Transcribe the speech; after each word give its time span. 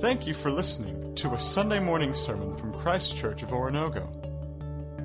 Thank 0.00 0.26
you 0.28 0.34
for 0.34 0.52
listening 0.52 1.16
to 1.16 1.34
a 1.34 1.38
Sunday 1.40 1.80
morning 1.80 2.14
sermon 2.14 2.56
from 2.56 2.72
Christ 2.72 3.16
Church 3.16 3.42
of 3.42 3.48
Oronogo. 3.48 4.08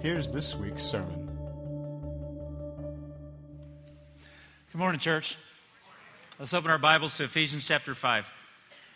here's 0.00 0.30
this 0.30 0.54
week's 0.54 0.84
sermon. 0.84 1.26
Good 4.70 4.78
morning, 4.78 5.00
church. 5.00 5.36
Let's 6.38 6.54
open 6.54 6.70
our 6.70 6.78
Bibles 6.78 7.16
to 7.16 7.24
Ephesians 7.24 7.66
chapter 7.66 7.96
5. 7.96 8.30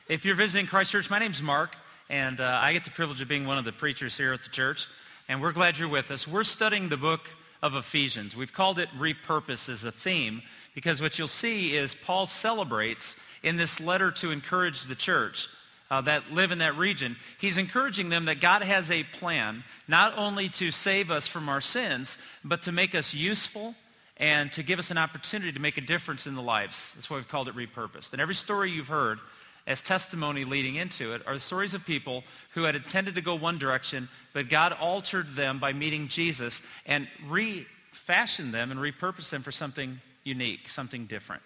If 0.09 0.24
you're 0.24 0.37
visiting 0.37 0.69
Christ 0.69 0.92
Church, 0.92 1.11
my 1.11 1.19
name's 1.19 1.42
Mark, 1.42 1.74
and 2.09 2.41
uh, 2.41 2.59
I 2.62 2.73
get 2.73 2.84
the 2.84 2.91
privilege 2.91 3.20
of 3.20 3.29
being 3.29 3.47
one 3.47 3.59
of 3.59 3.65
the 3.65 3.73
preachers 3.73 4.16
here 4.16 4.33
at 4.33 4.42
the 4.42 4.51
church, 4.51 4.88
and 5.29 5.41
we're 5.41 5.52
glad 5.52 5.79
you're 5.79 5.88
with 5.88 6.10
us. 6.10 6.29
We're 6.29 6.45
studying 6.45 6.88
the 6.88 6.96
book 6.96 7.29
of 7.62 7.74
Ephesians. 7.74 8.37
We've 8.37 8.52
called 8.52 8.79
it 8.79 8.88
Repurpose 8.98 9.69
as 9.69 9.84
a 9.84 9.92
theme 9.92 10.43
because 10.74 11.01
what 11.01 11.19
you'll 11.19 11.29
see 11.29 11.77
is 11.77 11.95
Paul 11.95 12.27
celebrates 12.27 13.16
in 13.43 13.56
this 13.56 13.80
letter 13.80 14.10
to 14.10 14.30
encourage 14.30 14.84
the 14.84 14.95
church 14.95 15.48
uh, 15.91 16.01
that 16.02 16.32
live 16.32 16.51
in 16.51 16.59
that 16.59 16.77
region, 16.77 17.16
he's 17.38 17.59
encouraging 17.59 18.09
them 18.09 18.24
that 18.24 18.41
God 18.41 18.62
has 18.62 18.91
a 18.91 19.05
plan 19.05 19.62
not 19.87 20.16
only 20.18 20.48
to 20.48 20.71
save 20.71 21.10
us 21.10 21.27
from 21.27 21.48
our 21.48 21.60
sins, 21.60 22.18
but 22.45 22.62
to 22.62 22.73
make 22.73 22.95
us 22.95 23.15
useful 23.15 23.74
and 24.16 24.51
to 24.52 24.62
give 24.62 24.79
us 24.79 24.91
an 24.91 24.98
opportunity 24.98 25.52
to 25.52 25.60
make 25.60 25.77
a 25.77 25.82
difference 25.82 26.27
in 26.27 26.34
the 26.34 26.43
lives. 26.43 26.93
That's 26.95 27.10
why 27.10 27.16
we've 27.16 27.29
called 27.29 27.48
it 27.48 27.57
repurposed. 27.57 28.12
And 28.12 28.21
every 28.21 28.34
story 28.34 28.71
you've 28.71 28.88
heard 28.88 29.18
as 29.66 29.80
testimony 29.80 30.45
leading 30.45 30.77
into 30.77 31.14
it 31.14 31.27
are 31.27 31.38
stories 31.38 31.74
of 31.74 31.84
people 31.86 32.23
who 32.52 32.64
had 32.64 32.77
intended 32.77 33.14
to 33.14 33.23
go 33.23 33.34
one 33.34 33.59
direction, 33.59 34.09
but 34.32 34.48
God 34.48 34.73
altered 34.73 35.34
them 35.34 35.59
by 35.59 35.73
meeting 35.73 36.09
Jesus 36.09 36.60
and 36.84 37.09
refashioned 37.26 38.52
them 38.52 38.71
and 38.71 38.79
repurposed 38.79 39.30
them 39.30 39.43
for 39.43 39.52
something 39.52 40.01
unique, 40.23 40.68
something 40.68 41.06
different. 41.06 41.43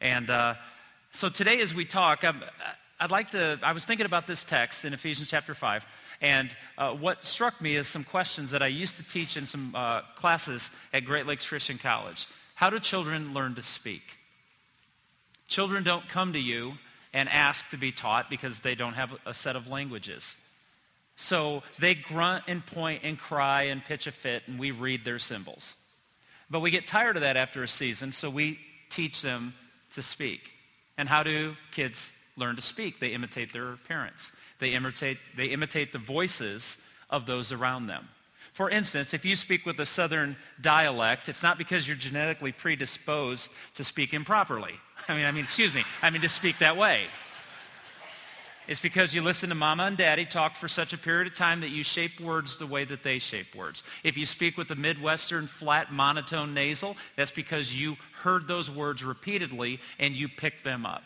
And 0.00 0.28
uh, 0.28 0.54
so 1.12 1.28
today 1.28 1.60
as 1.60 1.74
we 1.74 1.84
talk, 1.84 2.24
I'm, 2.24 2.42
I'd 3.00 3.10
like 3.10 3.30
to, 3.30 3.58
I 3.62 3.72
was 3.72 3.84
thinking 3.84 4.06
about 4.06 4.26
this 4.26 4.44
text 4.44 4.84
in 4.84 4.92
Ephesians 4.92 5.28
chapter 5.28 5.54
5, 5.54 5.86
and 6.20 6.54
uh, 6.76 6.92
what 6.92 7.24
struck 7.24 7.60
me 7.60 7.76
is 7.76 7.88
some 7.88 8.04
questions 8.04 8.50
that 8.50 8.62
I 8.62 8.68
used 8.68 8.96
to 8.96 9.02
teach 9.02 9.36
in 9.36 9.46
some 9.46 9.72
uh, 9.74 10.02
classes 10.14 10.70
at 10.92 11.04
Great 11.04 11.26
Lakes 11.26 11.48
Christian 11.48 11.78
College. 11.78 12.26
How 12.54 12.70
do 12.70 12.78
children 12.78 13.34
learn 13.34 13.54
to 13.54 13.62
speak? 13.62 14.02
Children 15.48 15.82
don't 15.82 16.08
come 16.08 16.32
to 16.34 16.38
you 16.38 16.74
and 17.12 17.28
ask 17.28 17.68
to 17.70 17.76
be 17.76 17.92
taught 17.92 18.30
because 18.30 18.60
they 18.60 18.74
don't 18.74 18.94
have 18.94 19.10
a 19.26 19.34
set 19.34 19.56
of 19.56 19.68
languages. 19.68 20.36
So 21.16 21.62
they 21.78 21.94
grunt 21.94 22.44
and 22.48 22.64
point 22.64 23.02
and 23.04 23.18
cry 23.18 23.64
and 23.64 23.84
pitch 23.84 24.06
a 24.06 24.12
fit, 24.12 24.44
and 24.46 24.58
we 24.58 24.70
read 24.70 25.04
their 25.04 25.18
symbols. 25.18 25.76
But 26.50 26.60
we 26.60 26.70
get 26.70 26.86
tired 26.86 27.16
of 27.16 27.22
that 27.22 27.36
after 27.36 27.62
a 27.62 27.68
season, 27.68 28.12
so 28.12 28.28
we 28.28 28.58
teach 28.90 29.22
them 29.22 29.54
to 29.92 30.02
speak. 30.02 30.40
And 30.98 31.08
how 31.08 31.22
do 31.22 31.56
kids 31.70 32.12
learn 32.36 32.56
to 32.56 32.62
speak? 32.62 32.98
They 32.98 33.08
imitate 33.08 33.52
their 33.52 33.76
parents. 33.88 34.32
They 34.58 34.74
imitate, 34.74 35.18
they 35.36 35.46
imitate 35.46 35.92
the 35.92 35.98
voices 35.98 36.78
of 37.10 37.26
those 37.26 37.52
around 37.52 37.86
them. 37.86 38.08
For 38.52 38.68
instance, 38.68 39.14
if 39.14 39.24
you 39.24 39.34
speak 39.34 39.64
with 39.64 39.80
a 39.80 39.86
southern 39.86 40.36
dialect, 40.60 41.28
it's 41.28 41.42
not 41.42 41.56
because 41.56 41.88
you're 41.88 41.96
genetically 41.96 42.52
predisposed 42.52 43.50
to 43.74 43.84
speak 43.84 44.12
improperly. 44.12 44.74
I 45.08 45.16
mean, 45.16 45.24
I 45.24 45.32
mean, 45.32 45.44
excuse 45.44 45.74
me, 45.74 45.84
I 46.00 46.10
mean 46.10 46.22
to 46.22 46.28
speak 46.28 46.58
that 46.58 46.76
way. 46.76 47.06
It's 48.68 48.78
because 48.78 49.12
you 49.12 49.22
listen 49.22 49.48
to 49.48 49.56
mama 49.56 49.84
and 49.84 49.96
daddy 49.96 50.24
talk 50.24 50.54
for 50.54 50.68
such 50.68 50.92
a 50.92 50.98
period 50.98 51.26
of 51.26 51.34
time 51.34 51.60
that 51.60 51.70
you 51.70 51.82
shape 51.82 52.20
words 52.20 52.58
the 52.58 52.66
way 52.66 52.84
that 52.84 53.02
they 53.02 53.18
shape 53.18 53.56
words. 53.56 53.82
If 54.04 54.16
you 54.16 54.24
speak 54.24 54.56
with 54.56 54.70
a 54.70 54.76
Midwestern 54.76 55.48
flat 55.48 55.92
monotone 55.92 56.54
nasal, 56.54 56.96
that's 57.16 57.32
because 57.32 57.74
you 57.74 57.96
heard 58.22 58.46
those 58.46 58.70
words 58.70 59.02
repeatedly 59.02 59.80
and 59.98 60.14
you 60.14 60.28
picked 60.28 60.62
them 60.62 60.86
up. 60.86 61.02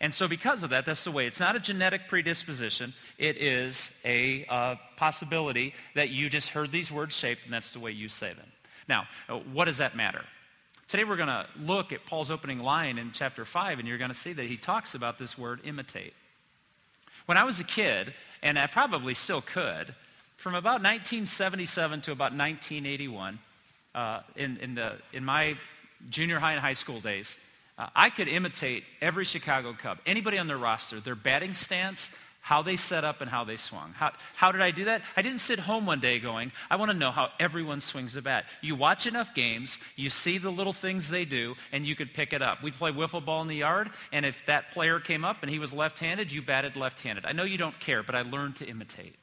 And 0.00 0.12
so 0.12 0.28
because 0.28 0.62
of 0.62 0.70
that, 0.70 0.84
that's 0.84 1.04
the 1.04 1.10
way. 1.10 1.26
It's 1.26 1.40
not 1.40 1.56
a 1.56 1.60
genetic 1.60 2.06
predisposition. 2.08 2.92
It 3.16 3.38
is 3.38 3.90
a 4.04 4.44
uh, 4.50 4.74
possibility 4.96 5.72
that 5.94 6.10
you 6.10 6.28
just 6.28 6.50
heard 6.50 6.70
these 6.70 6.92
words 6.92 7.16
shaped 7.16 7.44
and 7.46 7.54
that's 7.54 7.72
the 7.72 7.80
way 7.80 7.92
you 7.92 8.10
say 8.10 8.34
them. 8.34 8.46
Now, 8.88 9.06
uh, 9.30 9.38
what 9.38 9.64
does 9.64 9.78
that 9.78 9.96
matter? 9.96 10.22
Today 10.86 11.04
we're 11.04 11.16
going 11.16 11.28
to 11.28 11.46
look 11.62 11.92
at 11.92 12.04
Paul's 12.04 12.30
opening 12.30 12.58
line 12.58 12.98
in 12.98 13.10
chapter 13.12 13.46
5, 13.46 13.78
and 13.78 13.88
you're 13.88 13.96
going 13.98 14.10
to 14.10 14.14
see 14.14 14.34
that 14.34 14.44
he 14.44 14.58
talks 14.58 14.94
about 14.94 15.18
this 15.18 15.38
word 15.38 15.60
imitate. 15.64 16.12
When 17.24 17.38
I 17.38 17.44
was 17.44 17.58
a 17.58 17.64
kid, 17.64 18.12
and 18.42 18.58
I 18.58 18.66
probably 18.66 19.14
still 19.14 19.40
could, 19.40 19.94
from 20.36 20.54
about 20.54 20.82
1977 20.82 22.02
to 22.02 22.12
about 22.12 22.36
1981, 22.36 23.38
uh, 23.94 24.20
in, 24.36 24.58
in, 24.58 24.74
the, 24.74 24.96
in 25.14 25.24
my 25.24 25.56
junior 26.10 26.38
high 26.38 26.52
and 26.52 26.60
high 26.60 26.74
school 26.74 27.00
days, 27.00 27.38
uh, 27.78 27.88
I 27.96 28.10
could 28.10 28.28
imitate 28.28 28.84
every 29.00 29.24
Chicago 29.24 29.72
Cub, 29.72 29.98
anybody 30.04 30.36
on 30.36 30.48
their 30.48 30.58
roster, 30.58 31.00
their 31.00 31.14
batting 31.14 31.54
stance, 31.54 32.14
how 32.44 32.60
they 32.60 32.76
set 32.76 33.04
up 33.04 33.22
and 33.22 33.30
how 33.30 33.42
they 33.42 33.56
swung. 33.56 33.94
How, 33.96 34.12
how 34.34 34.52
did 34.52 34.60
I 34.60 34.70
do 34.70 34.84
that? 34.84 35.00
I 35.16 35.22
didn't 35.22 35.40
sit 35.40 35.58
home 35.58 35.86
one 35.86 35.98
day 35.98 36.18
going, 36.18 36.52
I 36.70 36.76
want 36.76 36.90
to 36.90 36.96
know 36.96 37.10
how 37.10 37.30
everyone 37.40 37.80
swings 37.80 38.12
the 38.12 38.20
bat. 38.20 38.44
You 38.60 38.74
watch 38.74 39.06
enough 39.06 39.34
games, 39.34 39.78
you 39.96 40.10
see 40.10 40.36
the 40.36 40.50
little 40.50 40.74
things 40.74 41.08
they 41.08 41.24
do, 41.24 41.54
and 41.72 41.86
you 41.86 41.96
could 41.96 42.12
pick 42.12 42.34
it 42.34 42.42
up. 42.42 42.62
We'd 42.62 42.74
play 42.74 42.92
wiffle 42.92 43.24
ball 43.24 43.40
in 43.40 43.48
the 43.48 43.56
yard, 43.56 43.88
and 44.12 44.26
if 44.26 44.44
that 44.44 44.72
player 44.72 45.00
came 45.00 45.24
up 45.24 45.38
and 45.40 45.50
he 45.50 45.58
was 45.58 45.72
left-handed, 45.72 46.30
you 46.30 46.42
batted 46.42 46.76
left-handed. 46.76 47.24
I 47.24 47.32
know 47.32 47.44
you 47.44 47.56
don't 47.56 47.80
care, 47.80 48.02
but 48.02 48.14
I 48.14 48.20
learned 48.20 48.56
to 48.56 48.66
imitate. 48.66 49.14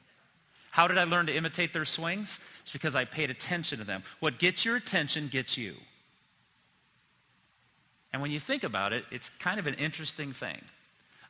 How 0.72 0.88
did 0.88 0.98
I 0.98 1.04
learn 1.04 1.26
to 1.26 1.32
imitate 1.32 1.72
their 1.72 1.84
swings? 1.84 2.40
It's 2.62 2.72
because 2.72 2.96
I 2.96 3.04
paid 3.04 3.30
attention 3.30 3.78
to 3.78 3.84
them. 3.84 4.02
What 4.18 4.40
gets 4.40 4.64
your 4.64 4.74
attention 4.74 5.28
gets 5.28 5.56
you. 5.56 5.76
And 8.12 8.20
when 8.20 8.32
you 8.32 8.40
think 8.40 8.64
about 8.64 8.92
it, 8.92 9.04
it's 9.12 9.28
kind 9.28 9.60
of 9.60 9.68
an 9.68 9.74
interesting 9.74 10.32
thing. 10.32 10.60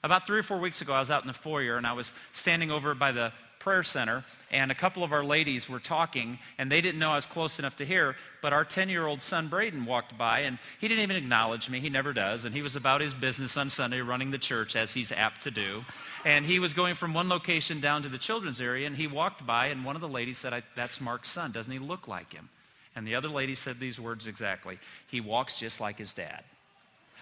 About 0.05 0.27
three 0.27 0.41
or 0.41 0.43
four 0.43 0.59
weeks 0.59 0.83
ago, 0.83 0.93
I 0.93 0.99
was 0.99 1.13
out 1.13 1.23
in 1.23 1.29
the 1.29 1.35
foyer 1.35 1.77
and 1.77 1.87
I 1.87 1.93
was 1.93 2.13
standing 2.33 2.73
over 2.73 2.93
by 2.93 3.13
the 3.13 3.33
prayer 3.61 3.85
center 3.85 4.25
and 4.51 4.73
a 4.73 4.75
couple 4.75 5.05
of 5.05 5.13
our 5.13 5.23
ladies 5.23 5.69
were 5.69 5.79
talking 5.79 6.41
and 6.59 6.71
they 6.71 6.81
didn't 6.81 6.99
know 6.99 7.13
I 7.13 7.15
was 7.15 7.27
close 7.27 7.61
enough 7.61 7.77
to 7.77 7.87
hear, 7.87 8.17
but 8.41 8.53
our 8.53 8.65
10-year-old 8.65 9.23
son 9.23 9.47
Braden 9.47 9.85
walked 9.85 10.19
by 10.19 10.41
and 10.41 10.59
he 10.81 10.89
didn't 10.89 11.05
even 11.05 11.15
acknowledge 11.15 11.71
me. 11.71 11.79
He 11.79 11.89
never 11.89 12.13
does. 12.13 12.45
And 12.45 12.53
he 12.53 12.63
was 12.63 12.75
about 12.75 13.01
his 13.01 13.15
business 13.15 13.57
on 13.57 13.71
Sunday 13.71 14.01
running 14.01 14.33
the 14.33 14.39
church 14.39 14.75
as 14.75 14.93
he's 14.93 15.13
apt 15.13 15.43
to 15.45 15.53
do. 15.53 15.85
And 16.25 16.45
he 16.45 16.59
was 16.59 16.75
going 16.75 16.97
from 16.97 17.15
one 17.15 17.29
location 17.29 17.81
down 17.81 18.03
to 18.03 18.09
the 18.09 18.19
children's 18.19 18.61
area 18.61 18.89
and 18.89 18.97
he 18.97 19.07
walked 19.07 19.47
by 19.47 19.67
and 19.67 19.85
one 19.85 19.95
of 19.95 20.03
the 20.03 20.09
ladies 20.09 20.39
said, 20.39 20.65
that's 20.75 21.01
Mark's 21.01 21.31
son. 21.31 21.53
Doesn't 21.53 21.71
he 21.71 21.79
look 21.79 22.09
like 22.09 22.33
him? 22.33 22.49
And 22.97 23.07
the 23.07 23.15
other 23.15 23.29
lady 23.29 23.55
said 23.55 23.79
these 23.79 24.01
words 24.01 24.27
exactly. 24.27 24.81
He 25.07 25.21
walks 25.21 25.61
just 25.61 25.81
like 25.81 25.97
his 25.97 26.13
dad. 26.13 26.43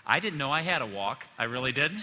I 0.07 0.19
didn't 0.19 0.39
know 0.39 0.51
I 0.51 0.63
had 0.63 0.81
a 0.81 0.87
walk. 0.87 1.27
I 1.39 1.45
really 1.45 1.73
didn't. 1.73 2.03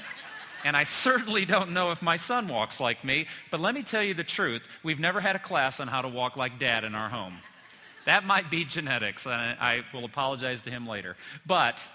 And 0.63 0.75
I 0.75 0.83
certainly 0.83 1.45
don't 1.45 1.71
know 1.71 1.91
if 1.91 2.01
my 2.01 2.15
son 2.15 2.47
walks 2.47 2.79
like 2.79 3.03
me. 3.03 3.27
But 3.51 3.59
let 3.59 3.75
me 3.75 3.83
tell 3.83 4.03
you 4.03 4.13
the 4.13 4.23
truth. 4.23 4.63
We've 4.83 4.99
never 4.99 5.21
had 5.21 5.35
a 5.35 5.39
class 5.39 5.79
on 5.79 5.87
how 5.87 6.01
to 6.01 6.07
walk 6.07 6.35
like 6.35 6.59
dad 6.59 6.83
in 6.83 6.95
our 6.95 7.09
home. 7.09 7.39
That 8.05 8.25
might 8.25 8.49
be 8.49 8.63
genetics, 8.63 9.25
and 9.25 9.35
I 9.59 9.83
will 9.93 10.05
apologize 10.05 10.61
to 10.61 10.69
him 10.69 10.87
later. 10.87 11.17
But 11.45 11.85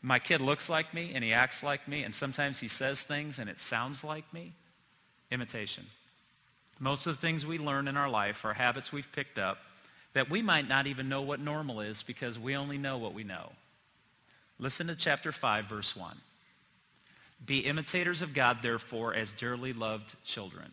my 0.00 0.18
kid 0.18 0.40
looks 0.40 0.70
like 0.70 0.94
me, 0.94 1.12
and 1.14 1.22
he 1.22 1.32
acts 1.32 1.62
like 1.62 1.86
me, 1.86 2.04
and 2.04 2.14
sometimes 2.14 2.60
he 2.60 2.68
says 2.68 3.02
things, 3.02 3.38
and 3.38 3.50
it 3.50 3.60
sounds 3.60 4.02
like 4.02 4.32
me. 4.32 4.54
Imitation. 5.30 5.84
Most 6.80 7.06
of 7.06 7.14
the 7.14 7.20
things 7.20 7.44
we 7.44 7.58
learn 7.58 7.88
in 7.88 7.96
our 7.96 8.08
life 8.08 8.44
are 8.44 8.54
habits 8.54 8.92
we've 8.92 9.10
picked 9.12 9.38
up 9.38 9.58
that 10.14 10.30
we 10.30 10.40
might 10.40 10.68
not 10.68 10.86
even 10.86 11.08
know 11.08 11.22
what 11.22 11.40
normal 11.40 11.80
is 11.80 12.02
because 12.02 12.38
we 12.38 12.56
only 12.56 12.78
know 12.78 12.96
what 12.98 13.14
we 13.14 13.24
know. 13.24 13.52
Listen 14.58 14.86
to 14.86 14.96
chapter 14.96 15.30
5, 15.30 15.66
verse 15.66 15.94
1. 15.94 16.16
Be 17.44 17.60
imitators 17.60 18.22
of 18.22 18.34
God, 18.34 18.58
therefore, 18.62 19.14
as 19.14 19.32
dearly 19.32 19.72
loved 19.72 20.14
children. 20.24 20.72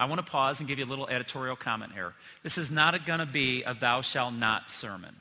I 0.00 0.04
want 0.04 0.24
to 0.24 0.30
pause 0.30 0.60
and 0.60 0.68
give 0.68 0.78
you 0.78 0.84
a 0.84 0.86
little 0.86 1.08
editorial 1.08 1.56
comment 1.56 1.92
here. 1.92 2.14
This 2.42 2.56
is 2.56 2.70
not 2.70 3.04
going 3.04 3.18
to 3.18 3.26
be 3.26 3.62
a 3.64 3.74
thou 3.74 4.00
shalt 4.00 4.34
not 4.34 4.70
sermon. 4.70 5.16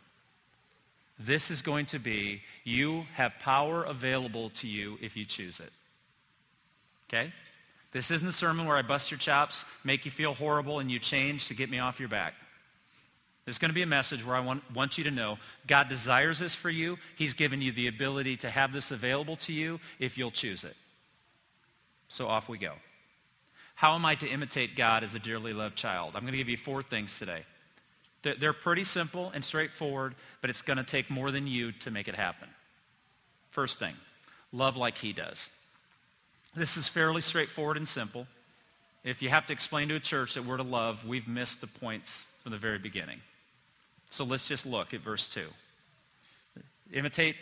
This 1.19 1.49
is 1.49 1.63
going 1.63 1.87
to 1.87 1.99
be 1.99 2.43
you 2.63 3.05
have 3.15 3.33
power 3.39 3.83
available 3.83 4.51
to 4.51 4.67
you 4.67 4.99
if 5.01 5.17
you 5.17 5.25
choose 5.25 5.59
it. 5.59 5.71
Okay? 7.09 7.33
This 7.91 8.11
isn't 8.11 8.27
a 8.27 8.33
sermon 8.33 8.67
where 8.67 8.77
I 8.77 8.83
bust 8.83 9.09
your 9.09 9.17
chops, 9.17 9.65
make 9.83 10.05
you 10.05 10.11
feel 10.11 10.33
horrible, 10.33 10.79
and 10.79 10.91
you 10.91 10.99
change 10.99 11.47
to 11.47 11.55
get 11.55 11.71
me 11.71 11.79
off 11.79 11.99
your 11.99 12.09
back. 12.09 12.33
There's 13.47 13.59
going 13.59 13.69
to 13.69 13.75
be 13.75 13.81
a 13.81 13.87
message 13.87 14.25
where 14.25 14.35
I 14.35 14.41
want, 14.41 14.61
want 14.75 14.97
you 14.97 15.05
to 15.05 15.11
know 15.11 15.37
God 15.67 15.87
desires 15.87 16.37
this 16.37 16.53
for 16.53 16.69
you. 16.69 16.97
He's 17.15 17.33
given 17.33 17.61
you 17.61 17.71
the 17.71 17.87
ability 17.87 18.35
to 18.37 18.49
have 18.49 18.73
this 18.73 18.91
available 18.91 19.37
to 19.37 19.53
you 19.53 19.79
if 19.99 20.17
you'll 20.17 20.31
choose 20.31 20.65
it. 20.65 20.75
So 22.09 22.27
off 22.27 22.49
we 22.49 22.57
go. 22.57 22.73
How 23.75 23.95
am 23.95 24.05
I 24.05 24.15
to 24.15 24.27
imitate 24.27 24.75
God 24.75 25.01
as 25.01 25.15
a 25.15 25.19
dearly 25.19 25.53
loved 25.53 25.77
child? 25.77 26.11
I'm 26.15 26.23
going 26.23 26.33
to 26.33 26.37
give 26.37 26.49
you 26.49 26.57
four 26.57 26.83
things 26.83 27.17
today. 27.17 27.45
They're 28.21 28.51
pretty 28.51 28.83
simple 28.83 29.31
and 29.33 29.45
straightforward, 29.45 30.15
but 30.41 30.49
it's 30.49 30.61
going 30.61 30.75
to 30.75 30.83
take 30.83 31.09
more 31.09 31.31
than 31.31 31.47
you 31.47 31.71
to 31.71 31.89
make 31.89 32.09
it 32.09 32.15
happen. 32.15 32.49
First 33.49 33.79
thing, 33.79 33.93
love 34.51 34.75
like 34.75 34.97
he 34.97 35.13
does. 35.13 35.49
This 36.53 36.75
is 36.75 36.89
fairly 36.89 37.21
straightforward 37.21 37.77
and 37.77 37.87
simple. 37.87 38.27
if 39.05 39.21
you 39.21 39.29
have 39.29 39.45
to 39.45 39.53
explain 39.53 39.87
to 39.87 39.95
a 39.95 40.01
church 40.01 40.33
that 40.33 40.43
we're 40.43 40.57
to 40.57 40.63
love, 40.63 41.07
we've 41.07 41.29
missed 41.29 41.61
the 41.61 41.67
points 41.67 42.25
from 42.39 42.51
the 42.51 42.57
very 42.57 42.77
beginning. 42.77 43.21
So 44.09 44.23
let's 44.23 44.47
just 44.47 44.65
look 44.65 44.93
at 44.93 45.01
verse 45.01 45.27
2. 45.29 45.41
Imitate 46.93 47.35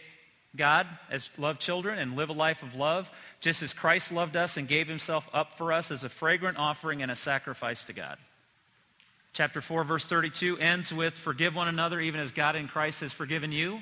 God 0.56 0.88
as 1.12 1.30
love 1.38 1.60
children 1.60 2.00
and 2.00 2.16
live 2.16 2.30
a 2.30 2.34
life 2.34 2.64
of 2.64 2.76
love, 2.76 3.12
just 3.42 3.62
as 3.62 3.74
Christ 3.74 4.12
loved 4.12 4.36
us 4.36 4.58
and 4.58 4.68
gave 4.68 4.88
himself 4.88 5.30
up 5.34 5.58
for 5.58 5.72
us 5.72 5.92
as 5.92 6.04
a 6.04 6.10
fragrant 6.10 6.58
offering 6.58 7.02
and 7.02 7.12
a 7.12 7.16
sacrifice 7.16 7.86
to 7.86 7.94
God. 7.94 8.18
Chapter 9.34 9.62
4, 9.62 9.84
verse 9.84 10.06
32 10.06 10.58
ends 10.60 10.94
with, 10.94 11.18
forgive 11.18 11.56
one 11.56 11.68
another 11.68 12.00
even 12.00 12.22
as 12.22 12.32
God 12.32 12.56
in 12.56 12.68
Christ 12.68 13.02
has 13.02 13.12
forgiven 13.12 13.52
you. 13.52 13.82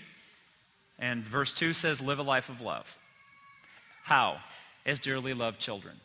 And 0.98 1.24
verse 1.24 1.54
2 1.54 1.74
says, 1.74 2.02
live 2.02 2.20
a 2.20 2.24
life 2.24 2.50
of 2.50 2.60
love. 2.60 2.98
How? 4.04 4.38
As 4.86 5.00
dearly 5.00 5.34
loved 5.34 5.60
children. 5.60 5.96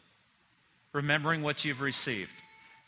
Remembering 0.92 1.42
what 1.42 1.64
you've 1.64 1.80
received 1.80 2.32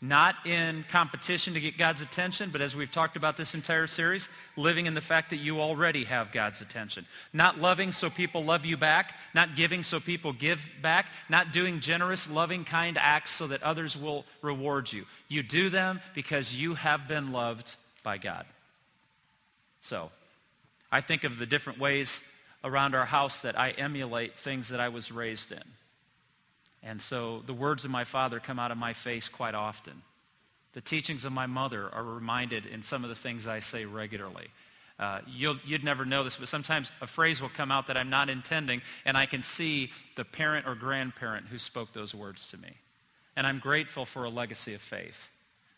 not 0.01 0.47
in 0.47 0.83
competition 0.89 1.53
to 1.53 1.59
get 1.59 1.77
God's 1.77 2.01
attention, 2.01 2.49
but 2.49 2.59
as 2.59 2.75
we've 2.75 2.91
talked 2.91 3.15
about 3.15 3.37
this 3.37 3.53
entire 3.53 3.85
series, 3.85 4.29
living 4.57 4.87
in 4.87 4.95
the 4.95 5.01
fact 5.01 5.29
that 5.29 5.37
you 5.37 5.61
already 5.61 6.05
have 6.05 6.31
God's 6.31 6.59
attention. 6.59 7.05
Not 7.33 7.59
loving 7.59 7.91
so 7.91 8.09
people 8.09 8.43
love 8.43 8.65
you 8.65 8.77
back, 8.77 9.13
not 9.35 9.55
giving 9.55 9.83
so 9.83 9.99
people 9.99 10.33
give 10.33 10.67
back, 10.81 11.11
not 11.29 11.53
doing 11.53 11.81
generous, 11.81 12.27
loving, 12.27 12.63
kind 12.63 12.97
acts 12.99 13.29
so 13.29 13.45
that 13.47 13.61
others 13.61 13.95
will 13.95 14.25
reward 14.41 14.91
you. 14.91 15.05
You 15.27 15.43
do 15.43 15.69
them 15.69 16.01
because 16.15 16.53
you 16.53 16.73
have 16.73 17.07
been 17.07 17.31
loved 17.31 17.75
by 18.01 18.17
God. 18.17 18.47
So, 19.81 20.09
I 20.91 21.01
think 21.01 21.23
of 21.23 21.37
the 21.37 21.45
different 21.45 21.79
ways 21.79 22.21
around 22.63 22.95
our 22.95 23.05
house 23.05 23.41
that 23.41 23.57
I 23.57 23.69
emulate 23.71 24.37
things 24.37 24.69
that 24.69 24.79
I 24.79 24.89
was 24.89 25.11
raised 25.11 25.51
in. 25.51 25.63
And 26.83 27.01
so 27.01 27.43
the 27.45 27.53
words 27.53 27.85
of 27.85 27.91
my 27.91 28.03
father 28.03 28.39
come 28.39 28.59
out 28.59 28.71
of 28.71 28.77
my 28.77 28.93
face 28.93 29.29
quite 29.29 29.53
often. 29.53 30.01
The 30.73 30.81
teachings 30.81 31.25
of 31.25 31.31
my 31.31 31.45
mother 31.45 31.89
are 31.93 32.03
reminded 32.03 32.65
in 32.65 32.81
some 32.81 33.03
of 33.03 33.09
the 33.09 33.15
things 33.15 33.47
I 33.47 33.59
say 33.59 33.85
regularly. 33.85 34.47
Uh, 34.97 35.19
you 35.27 35.57
would 35.69 35.83
never 35.83 36.05
know 36.05 36.23
this, 36.23 36.37
but 36.37 36.47
sometimes 36.47 36.91
a 37.01 37.07
phrase 37.07 37.41
will 37.41 37.49
come 37.49 37.71
out 37.71 37.87
that 37.87 37.97
I'm 37.97 38.09
not 38.09 38.29
intending, 38.29 38.81
and 39.03 39.17
I 39.17 39.25
can 39.25 39.41
see 39.41 39.91
the 40.15 40.23
parent 40.23 40.67
or 40.67 40.75
grandparent 40.75 41.47
who 41.47 41.57
spoke 41.57 41.91
those 41.91 42.13
words 42.13 42.47
to 42.51 42.57
me. 42.57 42.69
And 43.35 43.47
I'm 43.47 43.59
grateful 43.59 44.05
for 44.05 44.25
a 44.25 44.29
legacy 44.29 44.75
of 44.75 44.81
faith. 44.81 45.29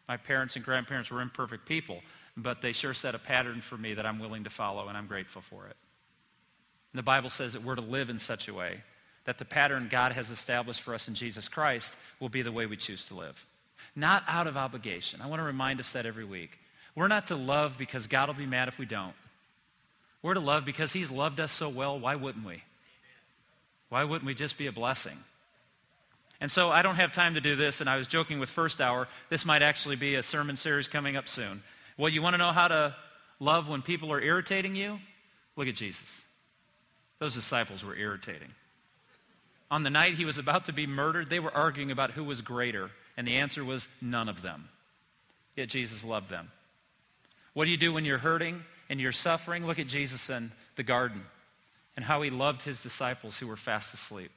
My 0.09 0.17
parents 0.17 0.57
and 0.57 0.65
grandparents 0.65 1.09
were 1.09 1.21
imperfect 1.21 1.65
people, 1.65 2.01
but 2.35 2.61
they 2.61 2.73
sure 2.73 2.93
set 2.93 3.15
a 3.15 3.19
pattern 3.19 3.61
for 3.61 3.77
me 3.77 3.93
that 3.93 4.05
I'm 4.05 4.19
willing 4.19 4.43
to 4.43 4.49
follow, 4.49 4.89
and 4.89 4.97
I'm 4.97 5.07
grateful 5.07 5.41
for 5.41 5.67
it. 5.67 5.77
And 6.91 6.99
the 6.99 7.03
Bible 7.03 7.29
says 7.29 7.53
that 7.53 7.63
we're 7.63 7.75
to 7.75 7.81
live 7.81 8.09
in 8.09 8.19
such 8.19 8.47
a 8.47 8.53
way 8.53 8.81
that 9.25 9.37
the 9.37 9.45
pattern 9.45 9.87
God 9.89 10.11
has 10.11 10.31
established 10.31 10.81
for 10.81 10.93
us 10.93 11.07
in 11.07 11.15
Jesus 11.15 11.47
Christ 11.47 11.95
will 12.19 12.29
be 12.29 12.41
the 12.41 12.51
way 12.51 12.65
we 12.65 12.77
choose 12.77 13.07
to 13.07 13.15
live. 13.15 13.45
Not 13.95 14.23
out 14.27 14.47
of 14.47 14.57
obligation. 14.57 15.21
I 15.21 15.27
want 15.27 15.39
to 15.39 15.45
remind 15.45 15.79
us 15.79 15.93
that 15.93 16.05
every 16.05 16.25
week. 16.25 16.59
We're 16.95 17.07
not 17.07 17.27
to 17.27 17.35
love 17.35 17.77
because 17.77 18.07
God 18.07 18.27
will 18.27 18.35
be 18.35 18.45
mad 18.45 18.67
if 18.67 18.77
we 18.77 18.85
don't. 18.85 19.13
We're 20.21 20.35
to 20.35 20.39
love 20.39 20.65
because 20.65 20.93
he's 20.93 21.11
loved 21.11 21.39
us 21.39 21.51
so 21.51 21.69
well. 21.69 21.99
Why 21.99 22.15
wouldn't 22.15 22.45
we? 22.45 22.63
Why 23.89 24.03
wouldn't 24.03 24.25
we 24.25 24.33
just 24.33 24.57
be 24.57 24.67
a 24.67 24.71
blessing? 24.71 25.17
And 26.39 26.51
so 26.51 26.69
I 26.69 26.81
don't 26.81 26.95
have 26.95 27.11
time 27.11 27.35
to 27.35 27.41
do 27.41 27.55
this, 27.55 27.79
and 27.79 27.89
I 27.89 27.97
was 27.97 28.07
joking 28.07 28.39
with 28.39 28.49
First 28.49 28.81
Hour. 28.81 29.07
This 29.29 29.45
might 29.45 29.61
actually 29.61 29.95
be 29.95 30.15
a 30.15 30.23
sermon 30.23 30.57
series 30.57 30.87
coming 30.87 31.15
up 31.15 31.27
soon. 31.27 31.63
Well, 31.97 32.09
you 32.09 32.21
want 32.21 32.33
to 32.33 32.37
know 32.37 32.51
how 32.51 32.67
to 32.67 32.95
love 33.39 33.69
when 33.69 33.81
people 33.81 34.11
are 34.11 34.21
irritating 34.21 34.75
you? 34.75 34.99
Look 35.55 35.67
at 35.67 35.75
Jesus. 35.75 36.23
Those 37.19 37.35
disciples 37.35 37.83
were 37.83 37.95
irritating. 37.95 38.49
On 39.73 39.81
the 39.81 39.89
night 39.89 40.13
he 40.13 40.25
was 40.25 40.37
about 40.37 40.65
to 40.65 40.71
be 40.71 40.85
murdered, 40.85 41.31
they 41.31 41.39
were 41.39 41.51
arguing 41.51 41.89
about 41.89 42.11
who 42.11 42.23
was 42.23 42.41
greater, 42.41 42.91
and 43.17 43.27
the 43.27 43.37
answer 43.37 43.65
was 43.65 43.87
none 44.03 44.29
of 44.29 44.43
them. 44.43 44.69
Yet 45.55 45.69
Jesus 45.69 46.03
loved 46.03 46.29
them. 46.29 46.51
What 47.53 47.65
do 47.65 47.71
you 47.71 47.77
do 47.77 47.91
when 47.91 48.05
you're 48.05 48.19
hurting 48.19 48.63
and 48.87 49.01
you're 49.01 49.11
suffering? 49.11 49.65
Look 49.65 49.79
at 49.79 49.87
Jesus 49.87 50.29
in 50.29 50.51
the 50.75 50.83
garden 50.83 51.23
and 51.95 52.05
how 52.05 52.21
he 52.21 52.29
loved 52.29 52.61
his 52.61 52.83
disciples 52.83 53.39
who 53.39 53.47
were 53.47 53.55
fast 53.55 53.95
asleep. 53.95 54.29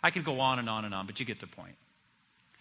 I 0.00 0.12
could 0.12 0.24
go 0.24 0.38
on 0.38 0.60
and 0.60 0.70
on 0.70 0.84
and 0.84 0.94
on, 0.94 1.06
but 1.06 1.18
you 1.18 1.26
get 1.26 1.40
the 1.40 1.48
point. 1.48 1.74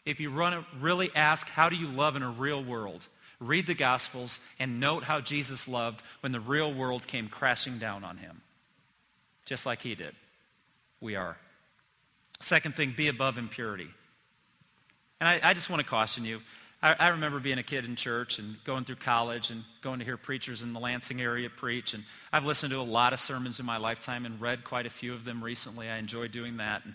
If 0.04 0.20
you 0.20 0.32
run, 0.32 0.66
really 0.82 1.12
ask, 1.14 1.48
how 1.48 1.70
do 1.70 1.76
you 1.76 1.86
love 1.86 2.16
in 2.16 2.24
a 2.24 2.32
real 2.32 2.64
world? 2.64 3.08
Read 3.40 3.68
the 3.68 3.76
Gospels 3.76 4.40
and 4.58 4.80
note 4.80 5.04
how 5.04 5.22
Jesus 5.22 5.68
loved 5.68 6.02
when 6.22 6.32
the 6.32 6.40
real 6.40 6.74
world 6.74 7.06
came 7.06 7.28
crashing 7.28 7.78
down 7.78 8.04
on 8.04 8.18
him. 8.18 8.42
Just 9.46 9.68
like 9.68 9.84
he 9.84 9.94
did. 9.94 10.16
We 11.00 11.16
are. 11.16 11.38
Second 12.40 12.76
thing, 12.76 12.94
be 12.96 13.08
above 13.08 13.38
impurity. 13.38 13.88
And 15.20 15.28
I, 15.28 15.50
I 15.50 15.54
just 15.54 15.70
want 15.70 15.82
to 15.82 15.88
caution 15.88 16.24
you. 16.26 16.42
I, 16.82 16.96
I, 17.00 17.08
remember 17.10 17.40
being 17.40 17.58
a 17.58 17.64
kid 17.64 17.86
in 17.86 17.96
church 17.96 18.38
and 18.38 18.56
going 18.64 18.86
through 18.86 18.98
college 18.98 19.50
and 19.50 19.64
going 19.82 19.98
to 19.98 20.06
hear 20.06 20.16
preachers 20.16 20.62
in 20.62 20.74
the 20.74 20.80
Lansing 20.80 21.20
area 21.20 21.50
preach. 21.50 21.96
And 21.96 22.04
I've 22.32 22.46
listened 22.46 22.72
to 22.72 22.80
a 22.80 22.84
lot 22.84 23.14
of 23.14 23.20
sermons 23.20 23.60
in 23.60 23.66
my 23.66 23.78
lifetime 23.78 24.28
and 24.28 24.40
read 24.40 24.64
quite 24.64 24.86
a 24.86 24.92
few 24.92 25.14
of 25.14 25.26
them 25.26 25.44
recently. 25.44 25.90
I 25.90 25.98
enjoy 25.98 26.28
doing 26.28 26.58
that. 26.58 26.86
And 26.86 26.94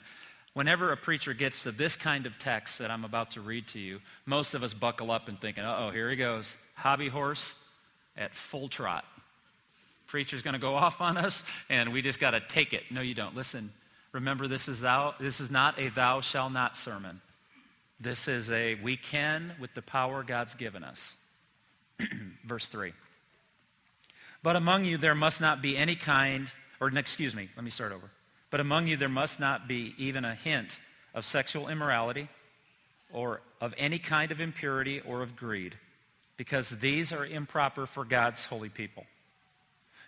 whenever 0.54 0.92
a 0.92 0.96
preacher 0.96 1.34
gets 1.34 1.64
to 1.64 1.72
this 1.72 1.96
kind 1.96 2.26
of 2.26 2.38
text 2.38 2.78
that 2.78 2.92
I'm 2.92 3.04
about 3.04 3.32
to 3.32 3.40
read 3.40 3.66
to 3.68 3.80
you, 3.80 4.00
most 4.24 4.54
of 4.54 4.62
us 4.62 4.72
buckle 4.72 5.10
up 5.10 5.26
and 5.26 5.40
thinking, 5.40 5.64
uh-oh, 5.64 5.90
here 5.90 6.08
he 6.08 6.16
goes. 6.16 6.56
Hobby 6.74 7.08
horse 7.08 7.54
at 8.16 8.34
full 8.34 8.68
trot. 8.68 9.04
Preacher's 10.06 10.42
going 10.42 10.54
to 10.54 10.60
go 10.60 10.74
off 10.76 11.00
on 11.00 11.16
us, 11.16 11.42
and 11.68 11.92
we 11.92 12.02
just 12.02 12.20
got 12.20 12.32
to 12.32 12.40
take 12.40 12.72
it. 12.72 12.84
No, 12.90 13.00
you 13.00 13.14
don't. 13.14 13.34
Listen, 13.34 13.72
Remember, 14.12 14.46
this 14.46 14.68
is, 14.68 14.80
thou, 14.80 15.14
this 15.18 15.40
is 15.40 15.50
not 15.50 15.78
a 15.78 15.88
thou 15.88 16.20
shall 16.20 16.50
not 16.50 16.76
sermon. 16.76 17.20
This 17.98 18.28
is 18.28 18.50
a 18.50 18.74
we 18.76 18.96
can 18.96 19.52
with 19.58 19.72
the 19.74 19.82
power 19.82 20.22
God's 20.22 20.54
given 20.54 20.84
us. 20.84 21.16
Verse 22.44 22.68
3. 22.68 22.92
But 24.42 24.56
among 24.56 24.84
you 24.84 24.98
there 24.98 25.14
must 25.14 25.40
not 25.40 25.62
be 25.62 25.76
any 25.76 25.94
kind, 25.94 26.50
or 26.80 26.88
excuse 26.88 27.34
me, 27.34 27.48
let 27.56 27.64
me 27.64 27.70
start 27.70 27.92
over. 27.92 28.10
But 28.50 28.60
among 28.60 28.86
you 28.86 28.96
there 28.96 29.08
must 29.08 29.40
not 29.40 29.66
be 29.66 29.94
even 29.96 30.24
a 30.24 30.34
hint 30.34 30.78
of 31.14 31.24
sexual 31.24 31.68
immorality 31.68 32.28
or 33.12 33.40
of 33.60 33.72
any 33.78 33.98
kind 33.98 34.32
of 34.32 34.40
impurity 34.40 35.00
or 35.00 35.22
of 35.22 35.36
greed, 35.36 35.76
because 36.36 36.70
these 36.70 37.12
are 37.12 37.24
improper 37.24 37.86
for 37.86 38.04
God's 38.04 38.44
holy 38.44 38.68
people. 38.68 39.06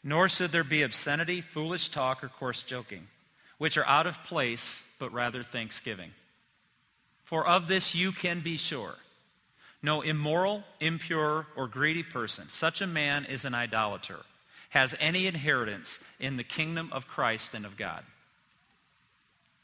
Nor 0.03 0.29
should 0.29 0.53
there 0.53 0.65
be 0.65 0.83
obscenity, 0.83 1.41
foolish 1.41 1.89
talk, 1.89 2.23
or 2.23 2.29
coarse 2.29 2.62
joking 2.62 3.07
which 3.59 3.77
are 3.77 3.87
out 3.87 4.06
of 4.06 4.23
place, 4.25 4.83
but 4.99 5.12
rather 5.12 5.43
thanksgiving. 5.43 6.11
For 7.25 7.47
of 7.47 7.69
this 7.69 7.95
you 7.95 8.12
can 8.12 8.41
be 8.41 8.56
sure. 8.56 8.95
No 9.83 10.00
immoral, 10.00 10.64
impure, 10.81 11.47
or 11.57 11.69
greedy 11.69 12.02
person, 12.02 12.49
such 12.49 12.81
a 12.81 12.87
man 12.87 13.26
is 13.26 13.45
an 13.45 13.55
idolater, 13.55 14.21
has 14.71 14.95
any 14.99 15.26
inheritance 15.26 16.00
in 16.19 16.37
the 16.37 16.45
kingdom 16.45 16.88
of 16.93 17.07
Christ 17.07 17.55
and 17.55 17.67
of 17.67 17.76
God. 17.76 18.02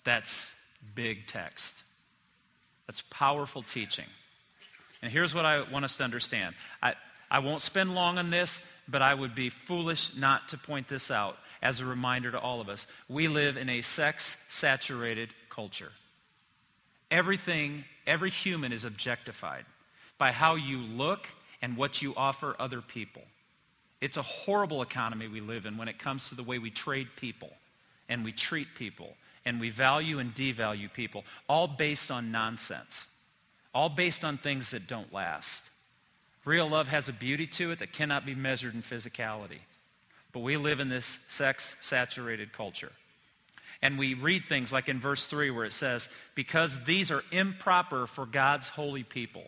That's 0.05 0.55
big 0.95 1.27
text. 1.27 1.83
That's 2.87 3.03
powerful 3.11 3.63
teaching. 3.63 4.07
And 5.03 5.11
here's 5.11 5.35
what 5.35 5.45
I 5.45 5.63
want 5.71 5.85
us 5.85 5.97
to 5.97 6.05
understand. 6.05 6.55
I, 6.83 6.95
I 7.31 7.39
won't 7.39 7.63
spend 7.63 7.95
long 7.95 8.19
on 8.19 8.31
this, 8.31 8.61
but 8.89 9.01
I 9.01 9.15
would 9.15 9.35
be 9.35 9.49
foolish 9.49 10.15
not 10.17 10.51
to 10.51 10.59
point 10.59 10.89
this 10.89 11.11
out 11.11 11.39
as 11.63 11.81
a 11.81 11.85
reminder 11.85 12.31
to 12.31 12.41
all 12.41 12.61
of 12.61 12.69
us. 12.69 12.87
We 13.09 13.29
live 13.29 13.57
in 13.57 13.69
a 13.69 13.83
sex-saturated 13.83 15.31
culture. 15.49 15.93
Everything, 17.11 17.85
every 18.07 18.31
human 18.31 18.73
is 18.73 18.85
objectified 18.85 19.65
by 20.19 20.33
how 20.33 20.55
you 20.55 20.79
look 20.79 21.29
and 21.63 21.77
what 21.77 22.01
you 22.01 22.15
offer 22.17 22.57
other 22.59 22.81
people. 22.81 23.23
It's 24.01 24.17
a 24.17 24.23
horrible 24.23 24.81
economy 24.81 25.29
we 25.29 25.41
live 25.41 25.67
in 25.67 25.77
when 25.77 25.89
it 25.89 25.99
comes 25.99 26.29
to 26.29 26.35
the 26.35 26.43
way 26.43 26.59
we 26.59 26.71
trade 26.71 27.09
people 27.17 27.51
and 28.09 28.25
we 28.25 28.33
treat 28.33 28.69
people 28.75 29.15
and 29.45 29.61
we 29.61 29.71
value 29.71 30.19
and 30.19 30.35
devalue 30.35 30.93
people, 30.93 31.25
all 31.49 31.67
based 31.67 32.11
on 32.11 32.31
nonsense, 32.31 33.09
all 33.75 33.89
based 33.89 34.25
on 34.25 34.37
things 34.37 34.71
that 34.71 34.87
don't 34.87 35.13
last. 35.13 35.69
Real 36.45 36.69
love 36.69 36.89
has 36.89 37.09
a 37.09 37.13
beauty 37.13 37.47
to 37.47 37.71
it 37.71 37.79
that 37.81 37.93
cannot 37.93 38.25
be 38.25 38.35
measured 38.35 38.75
in 38.75 38.83
physicality. 38.83 39.59
But 40.33 40.41
we 40.41 40.57
live 40.57 40.81
in 40.81 40.89
this 40.89 41.19
sex-saturated 41.29 42.53
culture. 42.53 42.93
And 43.83 43.99
we 43.99 44.15
read 44.15 44.45
things 44.45 44.73
like 44.73 44.89
in 44.89 45.01
verse 45.01 45.27
3 45.27 45.51
where 45.51 45.65
it 45.65 45.73
says, 45.73 46.09
because 46.35 46.85
these 46.85 47.11
are 47.11 47.25
improper 47.33 48.07
for 48.07 48.27
God's 48.27 48.69
holy 48.69 49.03
people. 49.03 49.45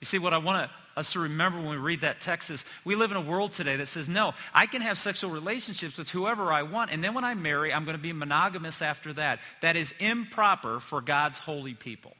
You 0.00 0.06
see, 0.06 0.18
what 0.18 0.32
I 0.32 0.38
want 0.38 0.70
us 0.96 1.12
to 1.12 1.20
remember 1.20 1.58
when 1.58 1.68
we 1.68 1.76
read 1.76 2.00
that 2.00 2.20
text 2.20 2.50
is 2.50 2.64
we 2.84 2.94
live 2.94 3.10
in 3.10 3.16
a 3.16 3.20
world 3.20 3.52
today 3.52 3.76
that 3.76 3.86
says, 3.86 4.08
no, 4.08 4.32
I 4.54 4.66
can 4.66 4.80
have 4.82 4.96
sexual 4.96 5.30
relationships 5.30 5.98
with 5.98 6.08
whoever 6.10 6.52
I 6.52 6.62
want, 6.62 6.90
and 6.90 7.04
then 7.04 7.12
when 7.12 7.24
I 7.24 7.34
marry, 7.34 7.72
I'm 7.72 7.84
going 7.84 7.96
to 7.96 8.02
be 8.02 8.14
monogamous 8.14 8.80
after 8.80 9.12
that. 9.14 9.40
That 9.60 9.76
is 9.76 9.92
improper 10.00 10.80
for 10.80 11.00
God's 11.02 11.38
holy 11.38 11.74
people. 11.74 12.14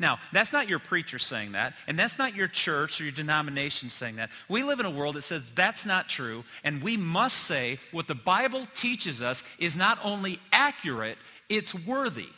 Now, 0.00 0.18
that's 0.32 0.50
not 0.50 0.66
your 0.66 0.78
preacher 0.78 1.18
saying 1.18 1.52
that, 1.52 1.74
and 1.86 1.98
that's 1.98 2.18
not 2.18 2.34
your 2.34 2.48
church 2.48 3.00
or 3.00 3.04
your 3.04 3.12
denomination 3.12 3.90
saying 3.90 4.16
that. 4.16 4.30
We 4.48 4.62
live 4.62 4.80
in 4.80 4.86
a 4.86 4.90
world 4.90 5.14
that 5.16 5.22
says 5.22 5.52
that's 5.52 5.84
not 5.84 6.08
true, 6.08 6.42
and 6.64 6.82
we 6.82 6.96
must 6.96 7.36
say 7.36 7.78
what 7.92 8.08
the 8.08 8.14
Bible 8.14 8.66
teaches 8.72 9.20
us 9.20 9.44
is 9.58 9.76
not 9.76 9.98
only 10.02 10.40
accurate, 10.52 11.18
it's 11.50 11.74
worthy. 11.74 12.28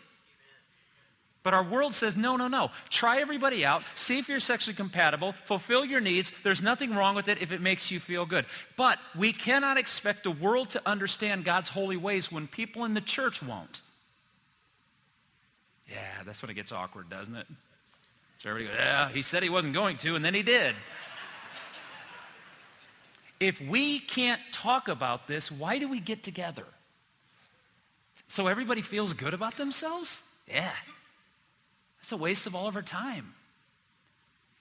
But 1.44 1.54
our 1.54 1.62
world 1.62 1.94
says, 1.94 2.16
no, 2.16 2.36
no, 2.36 2.48
no. 2.48 2.70
Try 2.88 3.20
everybody 3.20 3.64
out. 3.64 3.82
See 3.94 4.18
if 4.18 4.28
you're 4.28 4.40
sexually 4.40 4.76
compatible. 4.76 5.34
Fulfill 5.44 5.84
your 5.84 6.00
needs. 6.00 6.32
There's 6.42 6.62
nothing 6.62 6.94
wrong 6.94 7.14
with 7.14 7.28
it 7.28 7.42
if 7.42 7.52
it 7.52 7.60
makes 7.60 7.90
you 7.90 8.00
feel 8.00 8.26
good. 8.26 8.46
But 8.76 8.98
we 9.16 9.32
cannot 9.32 9.76
expect 9.76 10.24
the 10.24 10.30
world 10.30 10.70
to 10.70 10.82
understand 10.86 11.44
God's 11.44 11.68
holy 11.68 11.96
ways 11.96 12.30
when 12.30 12.46
people 12.46 12.84
in 12.84 12.94
the 12.94 13.00
church 13.00 13.42
won't. 13.42 13.82
Yeah, 15.92 16.22
that's 16.24 16.42
when 16.42 16.50
it 16.50 16.54
gets 16.54 16.72
awkward, 16.72 17.10
doesn't 17.10 17.34
it? 17.34 17.46
So 18.38 18.50
everybody 18.50 18.76
goes, 18.76 18.84
yeah, 18.84 19.08
he 19.10 19.22
said 19.22 19.42
he 19.42 19.50
wasn't 19.50 19.74
going 19.74 19.98
to, 19.98 20.16
and 20.16 20.24
then 20.24 20.34
he 20.34 20.42
did. 20.42 20.74
if 23.40 23.60
we 23.60 23.98
can't 23.98 24.40
talk 24.52 24.88
about 24.88 25.28
this, 25.28 25.50
why 25.50 25.78
do 25.78 25.88
we 25.88 26.00
get 26.00 26.22
together? 26.22 26.64
So 28.26 28.46
everybody 28.46 28.82
feels 28.82 29.12
good 29.12 29.34
about 29.34 29.56
themselves? 29.56 30.22
Yeah. 30.48 30.70
That's 31.98 32.12
a 32.12 32.16
waste 32.16 32.46
of 32.46 32.54
all 32.54 32.66
of 32.66 32.76
our 32.76 32.82
time. 32.82 33.34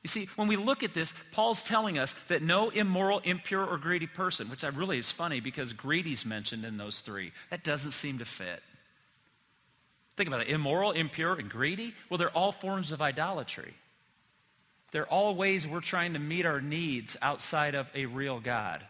You 0.03 0.07
see, 0.07 0.27
when 0.35 0.47
we 0.47 0.55
look 0.55 0.83
at 0.83 0.93
this, 0.93 1.13
Paul's 1.31 1.63
telling 1.63 1.97
us 1.97 2.13
that 2.27 2.41
no 2.41 2.69
immoral, 2.69 3.19
impure, 3.19 3.65
or 3.65 3.77
greedy 3.77 4.07
person, 4.07 4.49
which 4.49 4.63
I 4.63 4.69
really 4.69 4.97
is 4.97 5.11
funny 5.11 5.39
because 5.39 5.73
greedy's 5.73 6.25
mentioned 6.25 6.65
in 6.65 6.77
those 6.77 7.01
three. 7.01 7.31
That 7.51 7.63
doesn't 7.63 7.91
seem 7.91 8.17
to 8.17 8.25
fit. 8.25 8.61
Think 10.17 10.27
about 10.27 10.41
it. 10.41 10.49
Immoral, 10.49 10.91
impure, 10.91 11.35
and 11.35 11.49
greedy. 11.49 11.93
Well, 12.09 12.17
they're 12.17 12.29
all 12.29 12.51
forms 12.51 12.91
of 12.91 13.01
idolatry. 13.01 13.73
They're 14.91 15.07
all 15.07 15.35
ways 15.35 15.65
we're 15.65 15.79
trying 15.79 16.13
to 16.13 16.19
meet 16.19 16.45
our 16.45 16.61
needs 16.61 17.17
outside 17.21 17.75
of 17.75 17.89
a 17.95 18.05
real 18.05 18.39
God. 18.39 18.85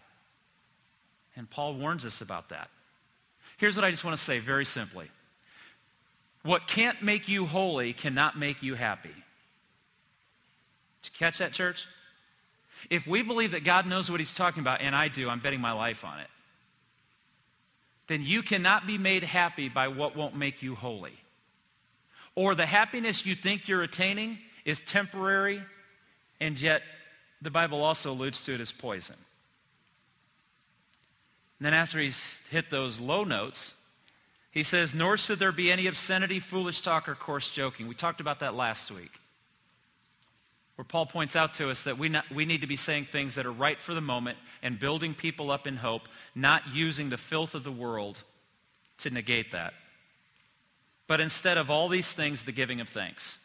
And 1.36 1.50
Paul 1.50 1.76
warns 1.76 2.06
us 2.06 2.22
about 2.22 2.50
that. 2.50 2.70
Here's 3.58 3.76
what 3.76 3.86
I 3.86 3.92
just 3.92 4.04
want 4.04 4.18
to 4.18 4.24
say 4.24 4.40
very 4.40 4.66
simply. 4.66 5.08
What 6.44 6.68
can't 6.68 7.02
make 7.04 7.30
you 7.30 7.46
holy 7.46 7.94
cannot 7.94 8.38
make 8.38 8.64
you 8.64 8.74
happy. 8.74 9.10
Did 9.10 11.12
you 11.14 11.20
catch 11.20 11.38
that, 11.38 11.52
church? 11.52 11.86
If 12.90 13.06
we 13.06 13.22
believe 13.22 13.52
that 13.52 13.64
God 13.64 13.86
knows 13.86 14.10
what 14.10 14.20
he's 14.20 14.34
talking 14.34 14.62
about, 14.62 14.82
and 14.82 14.96
I 14.96 15.08
do, 15.08 15.30
I'm 15.30 15.40
betting 15.40 15.62
my 15.62 15.72
life 15.72 16.04
on 16.04 16.20
it, 16.20 16.28
then 18.12 18.24
you 18.24 18.44
cannot 18.44 18.86
be 18.86 18.98
made 18.98 19.24
happy 19.24 19.70
by 19.70 19.88
what 19.88 20.18
won't 20.18 20.36
make 20.36 20.62
you 20.62 20.76
holy. 20.76 21.14
Or 22.36 22.56
the 22.56 22.66
happiness 22.66 23.26
you 23.26 23.36
think 23.36 23.70
you're 23.70 23.84
attaining 23.84 24.38
is 24.66 24.82
temporary, 24.82 25.62
and 26.42 26.60
yet 26.60 26.82
the 27.42 27.50
Bible 27.50 27.82
also 27.82 28.12
alludes 28.12 28.44
to 28.44 28.54
it 28.54 28.60
as 28.60 28.72
poison. 28.72 29.16
And 31.60 31.66
then 31.66 31.74
after 31.74 32.00
he's 32.00 32.26
hit 32.50 32.70
those 32.70 33.00
low 33.00 33.24
notes, 33.24 33.76
he 34.52 34.64
says, 34.64 34.94
nor 34.94 35.16
should 35.16 35.40
there 35.40 35.54
be 35.54 35.72
any 35.72 35.88
obscenity, 35.88 36.40
foolish 36.40 36.82
talk, 36.82 37.08
or 37.08 37.16
coarse 37.16 37.50
joking. 37.50 37.88
We 37.88 37.96
talked 37.96 38.20
about 38.20 38.42
that 38.42 38.56
last 38.56 38.92
week. 38.92 39.21
Where 40.76 40.86
Paul 40.86 41.06
points 41.06 41.36
out 41.36 41.54
to 41.56 41.70
us 41.70 41.84
that 41.84 41.98
we, 41.98 42.10
not, 42.10 42.30
we 42.32 42.46
need 42.46 42.62
to 42.62 42.68
be 42.68 42.76
saying 42.76 43.06
things 43.06 43.36
that 43.36 43.46
are 43.46 43.52
right 43.52 43.80
for 43.80 43.94
the 43.94 44.02
moment 44.02 44.38
and 44.64 44.80
building 44.80 45.14
people 45.14 45.52
up 45.52 45.68
in 45.68 45.78
hope, 45.78 46.08
not 46.34 46.64
using 46.74 47.10
the 47.10 47.18
filth 47.18 47.54
of 47.54 47.64
the 47.64 47.72
world 47.72 48.24
to 49.00 49.10
negate 49.10 49.52
that. 49.52 49.74
But 51.08 51.20
instead 51.20 51.58
of 51.58 51.70
all 51.70 51.90
these 51.90 52.14
things, 52.14 52.44
the 52.44 52.52
giving 52.52 52.80
of 52.82 52.90
thanks 52.90 53.38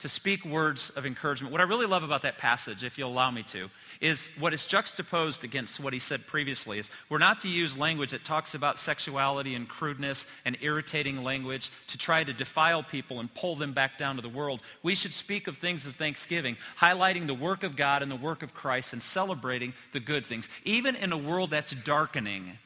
to 0.00 0.08
speak 0.08 0.44
words 0.44 0.90
of 0.90 1.06
encouragement. 1.06 1.52
What 1.52 1.60
I 1.60 1.64
really 1.64 1.86
love 1.86 2.02
about 2.02 2.22
that 2.22 2.36
passage, 2.36 2.84
if 2.84 2.98
you'll 2.98 3.10
allow 3.10 3.30
me 3.30 3.42
to, 3.44 3.70
is 4.00 4.28
what 4.38 4.52
is 4.52 4.66
juxtaposed 4.66 5.44
against 5.44 5.80
what 5.80 5.92
he 5.92 5.98
said 5.98 6.26
previously 6.26 6.78
is 6.78 6.90
we're 7.08 7.18
not 7.18 7.40
to 7.40 7.48
use 7.48 7.76
language 7.76 8.10
that 8.10 8.24
talks 8.24 8.54
about 8.54 8.78
sexuality 8.78 9.54
and 9.54 9.68
crudeness 9.68 10.26
and 10.44 10.58
irritating 10.60 11.22
language 11.22 11.70
to 11.86 11.96
try 11.96 12.24
to 12.24 12.32
defile 12.32 12.82
people 12.82 13.20
and 13.20 13.32
pull 13.34 13.56
them 13.56 13.72
back 13.72 13.96
down 13.96 14.16
to 14.16 14.22
the 14.22 14.28
world. 14.28 14.60
We 14.82 14.94
should 14.94 15.14
speak 15.14 15.46
of 15.46 15.56
things 15.56 15.86
of 15.86 15.94
thanksgiving, 15.94 16.56
highlighting 16.78 17.26
the 17.26 17.34
work 17.34 17.62
of 17.62 17.76
God 17.76 18.02
and 18.02 18.10
the 18.10 18.16
work 18.16 18.42
of 18.42 18.52
Christ 18.52 18.92
and 18.92 19.02
celebrating 19.02 19.72
the 19.92 20.00
good 20.00 20.26
things. 20.26 20.48
Even 20.64 20.96
in 20.96 21.12
a 21.12 21.16
world 21.16 21.50
that's 21.50 21.72
darkening, 21.72 22.58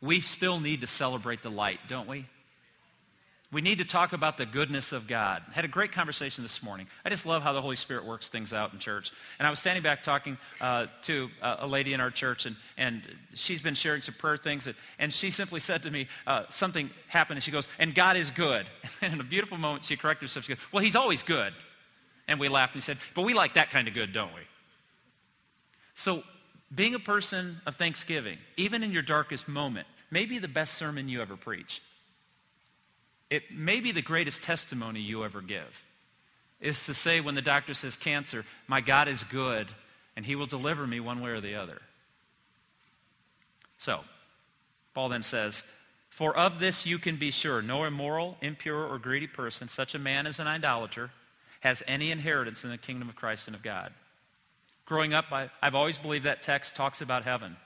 we 0.00 0.20
still 0.20 0.58
need 0.58 0.80
to 0.80 0.86
celebrate 0.86 1.42
the 1.42 1.50
light, 1.50 1.78
don't 1.88 2.08
we? 2.08 2.26
We 3.52 3.60
need 3.60 3.78
to 3.78 3.84
talk 3.84 4.14
about 4.14 4.38
the 4.38 4.46
goodness 4.46 4.92
of 4.92 5.06
God. 5.06 5.42
Had 5.52 5.66
a 5.66 5.68
great 5.68 5.92
conversation 5.92 6.42
this 6.42 6.62
morning. 6.62 6.86
I 7.04 7.10
just 7.10 7.26
love 7.26 7.42
how 7.42 7.52
the 7.52 7.60
Holy 7.60 7.76
Spirit 7.76 8.06
works 8.06 8.30
things 8.30 8.54
out 8.54 8.72
in 8.72 8.78
church. 8.78 9.12
And 9.38 9.46
I 9.46 9.50
was 9.50 9.58
standing 9.58 9.82
back 9.82 10.02
talking 10.02 10.38
uh, 10.58 10.86
to 11.02 11.28
uh, 11.42 11.56
a 11.58 11.66
lady 11.66 11.92
in 11.92 12.00
our 12.00 12.10
church, 12.10 12.46
and, 12.46 12.56
and 12.78 13.02
she's 13.34 13.60
been 13.60 13.74
sharing 13.74 14.00
some 14.00 14.14
prayer 14.14 14.38
things. 14.38 14.66
And, 14.66 14.76
and 14.98 15.12
she 15.12 15.30
simply 15.30 15.60
said 15.60 15.82
to 15.82 15.90
me, 15.90 16.08
uh, 16.26 16.44
something 16.48 16.88
happened, 17.08 17.36
and 17.36 17.44
she 17.44 17.50
goes, 17.50 17.68
and 17.78 17.94
God 17.94 18.16
is 18.16 18.30
good. 18.30 18.66
And 19.02 19.14
in 19.14 19.20
a 19.20 19.24
beautiful 19.24 19.58
moment, 19.58 19.84
she 19.84 19.96
corrected 19.96 20.28
herself. 20.28 20.46
She 20.46 20.54
goes, 20.54 20.62
well, 20.70 20.82
he's 20.82 20.94
always 20.94 21.24
good. 21.24 21.52
And 22.28 22.38
we 22.38 22.48
laughed 22.48 22.74
and 22.74 22.82
said, 22.82 22.98
but 23.16 23.22
we 23.22 23.34
like 23.34 23.54
that 23.54 23.70
kind 23.70 23.88
of 23.88 23.94
good, 23.94 24.12
don't 24.12 24.32
we? 24.32 24.42
So 25.94 26.22
being 26.72 26.94
a 26.94 27.00
person 27.00 27.60
of 27.66 27.74
thanksgiving, 27.74 28.38
even 28.56 28.84
in 28.84 28.92
your 28.92 29.02
darkest 29.02 29.48
moment, 29.48 29.88
may 30.12 30.24
be 30.24 30.38
the 30.38 30.46
best 30.46 30.74
sermon 30.74 31.08
you 31.08 31.20
ever 31.20 31.36
preach 31.36 31.82
it 33.32 33.50
may 33.50 33.80
be 33.80 33.92
the 33.92 34.02
greatest 34.02 34.42
testimony 34.42 35.00
you 35.00 35.24
ever 35.24 35.40
give, 35.40 35.84
is 36.60 36.84
to 36.84 36.92
say 36.92 37.22
when 37.22 37.34
the 37.34 37.40
doctor 37.40 37.72
says 37.72 37.96
cancer, 37.96 38.44
my 38.68 38.82
God 38.82 39.08
is 39.08 39.24
good, 39.24 39.68
and 40.14 40.26
he 40.26 40.36
will 40.36 40.44
deliver 40.44 40.86
me 40.86 41.00
one 41.00 41.22
way 41.22 41.30
or 41.30 41.40
the 41.40 41.54
other. 41.54 41.80
So, 43.78 44.00
Paul 44.92 45.08
then 45.08 45.22
says, 45.22 45.64
For 46.10 46.36
of 46.36 46.58
this 46.58 46.84
you 46.84 46.98
can 46.98 47.16
be 47.16 47.30
sure, 47.30 47.62
no 47.62 47.84
immoral, 47.84 48.36
impure, 48.42 48.86
or 48.86 48.98
greedy 48.98 49.28
person, 49.28 49.66
such 49.66 49.94
a 49.94 49.98
man 49.98 50.26
as 50.26 50.38
an 50.38 50.46
idolater, 50.46 51.10
has 51.60 51.82
any 51.88 52.10
inheritance 52.10 52.64
in 52.64 52.70
the 52.70 52.76
kingdom 52.76 53.08
of 53.08 53.16
Christ 53.16 53.46
and 53.46 53.56
of 53.56 53.62
God. 53.62 53.94
Growing 54.84 55.14
up, 55.14 55.32
I, 55.32 55.48
have 55.62 55.74
always 55.74 55.96
believed 55.96 56.26
that 56.26 56.42
text 56.42 56.76
talks 56.76 57.00
about 57.00 57.22
heaven. 57.22 57.56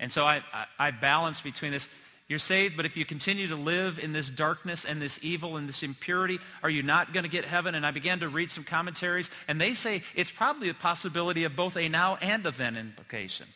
And 0.00 0.10
so 0.10 0.24
I, 0.24 0.42
I, 0.54 0.66
I 0.78 0.90
balance 0.90 1.42
between 1.42 1.72
this. 1.72 1.90
You're 2.32 2.38
saved, 2.38 2.78
but 2.78 2.86
if 2.86 2.96
you 2.96 3.04
continue 3.04 3.46
to 3.48 3.56
live 3.56 3.98
in 3.98 4.14
this 4.14 4.30
darkness 4.30 4.86
and 4.86 5.02
this 5.02 5.22
evil 5.22 5.58
and 5.58 5.68
this 5.68 5.82
impurity, 5.82 6.38
are 6.62 6.70
you 6.70 6.82
not 6.82 7.12
going 7.12 7.24
to 7.24 7.28
get 7.28 7.44
heaven? 7.44 7.74
And 7.74 7.84
I 7.84 7.90
began 7.90 8.20
to 8.20 8.28
read 8.30 8.50
some 8.50 8.64
commentaries, 8.64 9.28
and 9.48 9.60
they 9.60 9.74
say 9.74 10.00
it's 10.14 10.30
probably 10.30 10.70
a 10.70 10.74
possibility 10.74 11.44
of 11.44 11.54
both 11.54 11.76
a 11.76 11.90
now 11.90 12.16
and 12.22 12.46
a 12.46 12.50
then 12.50 12.78
implication. 12.78 13.46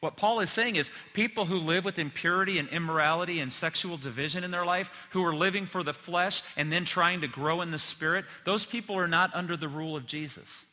What 0.00 0.16
Paul 0.16 0.40
is 0.40 0.48
saying 0.48 0.76
is 0.76 0.90
people 1.12 1.44
who 1.44 1.58
live 1.58 1.84
with 1.84 1.98
impurity 1.98 2.58
and 2.58 2.66
immorality 2.70 3.40
and 3.40 3.52
sexual 3.52 3.98
division 3.98 4.42
in 4.42 4.50
their 4.50 4.64
life, 4.64 4.90
who 5.10 5.22
are 5.22 5.34
living 5.34 5.66
for 5.66 5.82
the 5.82 5.92
flesh 5.92 6.42
and 6.56 6.72
then 6.72 6.86
trying 6.86 7.20
to 7.20 7.28
grow 7.28 7.60
in 7.60 7.72
the 7.72 7.78
spirit, 7.78 8.24
those 8.46 8.64
people 8.64 8.96
are 8.96 9.06
not 9.06 9.34
under 9.34 9.54
the 9.54 9.68
rule 9.68 9.96
of 9.96 10.06
Jesus. 10.06 10.64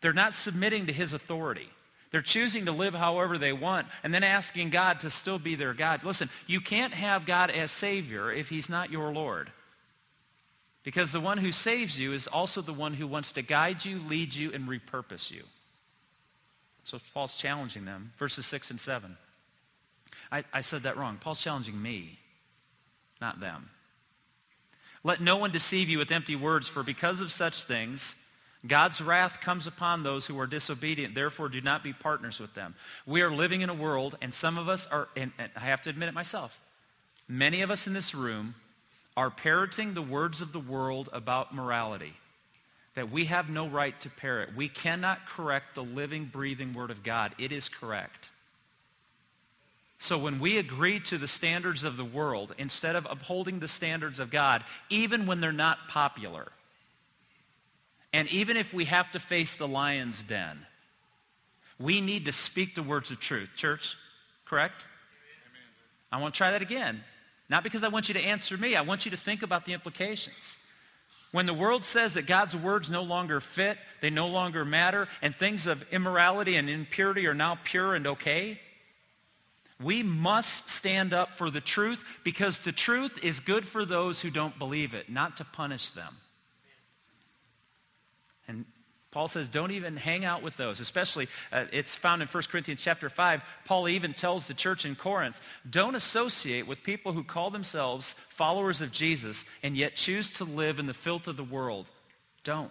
They're 0.00 0.12
not 0.12 0.32
submitting 0.32 0.86
to 0.86 0.92
his 0.92 1.12
authority. 1.12 1.70
They're 2.10 2.22
choosing 2.22 2.64
to 2.66 2.72
live 2.72 2.94
however 2.94 3.36
they 3.36 3.52
want 3.52 3.86
and 4.02 4.14
then 4.14 4.24
asking 4.24 4.70
God 4.70 5.00
to 5.00 5.10
still 5.10 5.38
be 5.38 5.54
their 5.54 5.74
God. 5.74 6.04
Listen, 6.04 6.30
you 6.46 6.60
can't 6.60 6.94
have 6.94 7.26
God 7.26 7.50
as 7.50 7.70
Savior 7.70 8.32
if 8.32 8.48
he's 8.48 8.68
not 8.68 8.90
your 8.90 9.12
Lord. 9.12 9.50
Because 10.84 11.12
the 11.12 11.20
one 11.20 11.36
who 11.36 11.52
saves 11.52 11.98
you 11.98 12.14
is 12.14 12.26
also 12.26 12.62
the 12.62 12.72
one 12.72 12.94
who 12.94 13.06
wants 13.06 13.32
to 13.32 13.42
guide 13.42 13.84
you, 13.84 14.00
lead 14.08 14.34
you, 14.34 14.52
and 14.52 14.66
repurpose 14.66 15.30
you. 15.30 15.42
So 16.84 16.98
Paul's 17.12 17.36
challenging 17.36 17.84
them. 17.84 18.12
Verses 18.16 18.46
6 18.46 18.70
and 18.70 18.80
7. 18.80 19.16
I, 20.32 20.44
I 20.52 20.62
said 20.62 20.84
that 20.84 20.96
wrong. 20.96 21.18
Paul's 21.20 21.42
challenging 21.42 21.80
me, 21.80 22.18
not 23.20 23.40
them. 23.40 23.68
Let 25.04 25.20
no 25.20 25.36
one 25.36 25.50
deceive 25.50 25.90
you 25.90 25.98
with 25.98 26.10
empty 26.10 26.36
words, 26.36 26.68
for 26.68 26.82
because 26.82 27.20
of 27.20 27.30
such 27.30 27.64
things, 27.64 28.16
God's 28.66 29.00
wrath 29.00 29.40
comes 29.40 29.66
upon 29.66 30.02
those 30.02 30.26
who 30.26 30.38
are 30.40 30.46
disobedient. 30.46 31.14
Therefore, 31.14 31.48
do 31.48 31.60
not 31.60 31.84
be 31.84 31.92
partners 31.92 32.40
with 32.40 32.54
them. 32.54 32.74
We 33.06 33.22
are 33.22 33.30
living 33.30 33.60
in 33.60 33.70
a 33.70 33.74
world, 33.74 34.16
and 34.20 34.34
some 34.34 34.58
of 34.58 34.68
us 34.68 34.86
are, 34.86 35.08
and, 35.16 35.30
and 35.38 35.50
I 35.56 35.60
have 35.60 35.82
to 35.82 35.90
admit 35.90 36.08
it 36.08 36.14
myself, 36.14 36.60
many 37.28 37.62
of 37.62 37.70
us 37.70 37.86
in 37.86 37.92
this 37.92 38.14
room 38.14 38.56
are 39.16 39.30
parroting 39.30 39.94
the 39.94 40.02
words 40.02 40.40
of 40.40 40.52
the 40.52 40.60
world 40.60 41.08
about 41.12 41.54
morality 41.54 42.14
that 42.94 43.12
we 43.12 43.26
have 43.26 43.48
no 43.48 43.68
right 43.68 43.98
to 44.00 44.10
parrot. 44.10 44.56
We 44.56 44.68
cannot 44.68 45.24
correct 45.24 45.76
the 45.76 45.84
living, 45.84 46.24
breathing 46.24 46.74
word 46.74 46.90
of 46.90 47.04
God. 47.04 47.32
It 47.38 47.52
is 47.52 47.68
correct. 47.68 48.30
So 50.00 50.18
when 50.18 50.40
we 50.40 50.58
agree 50.58 50.98
to 51.00 51.16
the 51.16 51.28
standards 51.28 51.84
of 51.84 51.96
the 51.96 52.04
world 52.04 52.54
instead 52.58 52.96
of 52.96 53.06
upholding 53.08 53.60
the 53.60 53.68
standards 53.68 54.18
of 54.18 54.30
God, 54.30 54.64
even 54.90 55.26
when 55.26 55.40
they're 55.40 55.52
not 55.52 55.86
popular, 55.86 56.48
and 58.12 58.28
even 58.28 58.56
if 58.56 58.72
we 58.72 58.86
have 58.86 59.12
to 59.12 59.20
face 59.20 59.56
the 59.56 59.68
lion's 59.68 60.22
den, 60.22 60.58
we 61.78 62.00
need 62.00 62.24
to 62.24 62.32
speak 62.32 62.74
the 62.74 62.82
words 62.82 63.10
of 63.10 63.20
truth. 63.20 63.50
Church, 63.56 63.96
correct? 64.44 64.84
Amen. 66.10 66.20
I 66.20 66.22
want 66.22 66.34
to 66.34 66.38
try 66.38 66.50
that 66.50 66.62
again. 66.62 67.04
Not 67.48 67.62
because 67.62 67.84
I 67.84 67.88
want 67.88 68.08
you 68.08 68.14
to 68.14 68.20
answer 68.20 68.56
me. 68.58 68.76
I 68.76 68.82
want 68.82 69.04
you 69.04 69.10
to 69.10 69.16
think 69.16 69.42
about 69.42 69.64
the 69.64 69.72
implications. 69.72 70.56
When 71.30 71.46
the 71.46 71.54
world 71.54 71.84
says 71.84 72.14
that 72.14 72.26
God's 72.26 72.56
words 72.56 72.90
no 72.90 73.02
longer 73.02 73.40
fit, 73.40 73.78
they 74.00 74.10
no 74.10 74.28
longer 74.28 74.64
matter, 74.64 75.08
and 75.20 75.34
things 75.34 75.66
of 75.66 75.86
immorality 75.92 76.56
and 76.56 76.70
impurity 76.70 77.26
are 77.26 77.34
now 77.34 77.58
pure 77.64 77.94
and 77.94 78.06
okay, 78.06 78.58
We 79.80 80.02
must 80.02 80.68
stand 80.68 81.12
up 81.12 81.34
for 81.34 81.50
the 81.50 81.60
truth 81.60 82.04
because 82.24 82.58
the 82.58 82.72
truth 82.72 83.18
is 83.22 83.38
good 83.38 83.64
for 83.66 83.84
those 83.84 84.20
who 84.20 84.30
don't 84.30 84.58
believe 84.58 84.92
it, 84.92 85.08
not 85.08 85.36
to 85.36 85.44
punish 85.44 85.90
them. 85.90 86.16
Paul 89.10 89.26
says, 89.26 89.48
don't 89.48 89.70
even 89.70 89.96
hang 89.96 90.24
out 90.24 90.42
with 90.42 90.56
those. 90.58 90.80
Especially, 90.80 91.28
uh, 91.50 91.64
it's 91.72 91.94
found 91.96 92.20
in 92.20 92.28
1 92.28 92.42
Corinthians 92.50 92.82
chapter 92.82 93.08
5. 93.08 93.42
Paul 93.64 93.88
even 93.88 94.12
tells 94.12 94.46
the 94.46 94.54
church 94.54 94.84
in 94.84 94.94
Corinth, 94.94 95.40
don't 95.68 95.94
associate 95.94 96.66
with 96.66 96.82
people 96.82 97.12
who 97.12 97.24
call 97.24 97.48
themselves 97.50 98.12
followers 98.28 98.82
of 98.82 98.92
Jesus 98.92 99.46
and 99.62 99.76
yet 99.76 99.96
choose 99.96 100.30
to 100.34 100.44
live 100.44 100.78
in 100.78 100.86
the 100.86 100.94
filth 100.94 101.26
of 101.26 101.36
the 101.36 101.44
world. 101.44 101.86
Don't. 102.44 102.70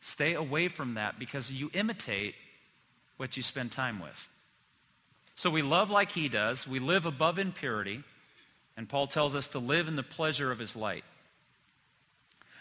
Stay 0.00 0.34
away 0.34 0.68
from 0.68 0.94
that 0.94 1.18
because 1.18 1.52
you 1.52 1.70
imitate 1.74 2.34
what 3.18 3.36
you 3.36 3.42
spend 3.42 3.70
time 3.70 4.00
with. 4.00 4.28
So 5.34 5.50
we 5.50 5.62
love 5.62 5.90
like 5.90 6.12
he 6.12 6.28
does. 6.28 6.66
We 6.66 6.78
live 6.78 7.06
above 7.06 7.38
impurity. 7.38 8.02
And 8.76 8.88
Paul 8.88 9.06
tells 9.06 9.34
us 9.34 9.48
to 9.48 9.58
live 9.58 9.86
in 9.86 9.96
the 9.96 10.02
pleasure 10.02 10.50
of 10.50 10.58
his 10.58 10.76
light. 10.76 11.04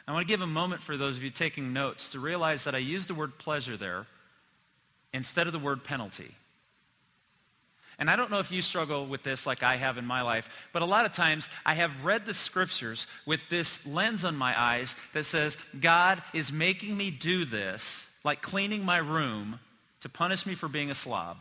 I 0.08 0.12
want 0.12 0.28
to 0.28 0.32
give 0.32 0.42
a 0.42 0.48
moment 0.48 0.82
for 0.82 0.98
those 0.98 1.18
of 1.18 1.24
you 1.24 1.30
taking 1.30 1.72
notes 1.72 2.10
to 2.10 2.20
realize 2.20 2.66
that 2.66 2.76
I 2.76 2.80
used 2.80 3.08
the 3.08 3.14
word 3.14 3.38
pleasure 3.38 3.78
there 3.78 4.06
instead 5.14 5.48
of 5.48 5.54
the 5.54 5.60
word 5.60 5.84
penalty. 5.84 6.36
And 8.00 8.10
I 8.10 8.16
don't 8.16 8.32
know 8.32 8.40
if 8.40 8.52
you 8.52 8.62
struggle 8.62 9.06
with 9.06 9.24
this 9.24 9.46
like 9.46 9.64
I 9.64 9.78
have 9.78 9.98
in 9.98 10.06
my 10.06 10.24
life, 10.24 10.50
but 10.74 10.82
a 10.82 10.86
lot 10.86 11.06
of 11.06 11.12
times 11.12 11.50
I 11.66 11.76
have 11.76 12.04
read 12.04 12.26
the 12.26 12.34
scriptures 12.34 13.08
with 13.26 13.48
this 13.50 13.86
lens 13.86 14.26
on 14.26 14.36
my 14.36 14.60
eyes 14.60 14.96
that 15.14 15.26
says, 15.26 15.58
God 15.80 16.22
is 16.34 16.52
making 16.52 16.98
me 16.98 17.12
do 17.12 17.46
this, 17.46 18.10
like 18.24 18.42
cleaning 18.42 18.84
my 18.84 18.98
room, 18.98 19.60
to 20.02 20.10
punish 20.10 20.46
me 20.46 20.56
for 20.56 20.68
being 20.68 20.92
a 20.92 20.96
slob. 20.96 21.38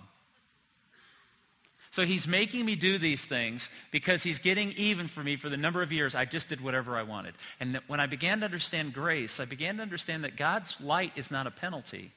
So 1.92 2.06
he's 2.06 2.26
making 2.26 2.64
me 2.64 2.74
do 2.74 2.96
these 2.96 3.26
things 3.26 3.68
because 3.90 4.22
he's 4.22 4.38
getting 4.38 4.72
even 4.72 5.08
for 5.08 5.22
me 5.22 5.36
for 5.36 5.50
the 5.50 5.58
number 5.58 5.82
of 5.82 5.92
years 5.92 6.14
I 6.14 6.24
just 6.24 6.48
did 6.48 6.62
whatever 6.62 6.96
I 6.96 7.02
wanted. 7.02 7.34
And 7.60 7.78
when 7.86 8.00
I 8.00 8.06
began 8.06 8.40
to 8.40 8.46
understand 8.46 8.94
grace, 8.94 9.38
I 9.38 9.44
began 9.44 9.76
to 9.76 9.82
understand 9.82 10.24
that 10.24 10.34
God's 10.34 10.80
light 10.80 11.12
is 11.16 11.30
not 11.30 11.46
a 11.46 11.50
penalty. 11.50 12.10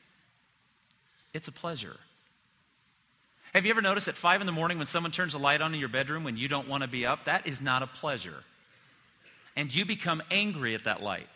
It's 1.34 1.50
a 1.50 1.51
pleasure. 1.51 1.98
Have 3.53 3.65
you 3.65 3.72
ever 3.72 3.82
noticed 3.82 4.08
at 4.08 4.15
5 4.15 4.39
in 4.39 4.48
the 4.48 4.53
morning 4.53 4.77
when 4.77 4.88
someone 4.88 5.12
turns 5.12 5.34
a 5.34 5.38
light 5.38 5.62
on 5.62 5.74
in 5.74 5.79
your 5.82 5.89
bedroom 5.89 6.24
when 6.24 6.38
you 6.38 6.48
don't 6.48 6.70
want 6.70 6.84
to 6.84 6.88
be 6.88 7.05
up? 7.05 7.25
That 7.25 7.46
is 7.46 7.60
not 7.60 7.84
a 7.84 7.88
pleasure. 7.88 8.44
And 9.58 9.75
you 9.75 9.84
become 9.84 10.24
angry 10.32 10.74
at 10.74 10.86
that 10.86 11.03
light. 11.03 11.27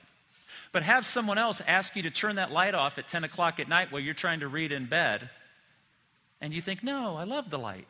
But 0.72 0.84
have 0.84 1.05
someone 1.05 1.38
else 1.38 1.62
ask 1.67 1.93
you 1.98 2.03
to 2.03 2.10
turn 2.10 2.38
that 2.38 2.53
light 2.53 2.74
off 2.74 2.98
at 2.98 3.10
10 3.10 3.25
o'clock 3.25 3.60
at 3.60 3.67
night 3.67 3.91
while 3.91 4.01
you're 4.01 4.13
trying 4.13 4.39
to 4.39 4.48
read 4.48 4.72
in 4.72 4.86
bed. 4.86 5.29
And 6.39 6.53
you 6.53 6.62
think, 6.62 6.86
no, 6.86 7.17
I 7.17 7.25
love 7.25 7.50
the 7.50 7.60
light. 7.60 7.88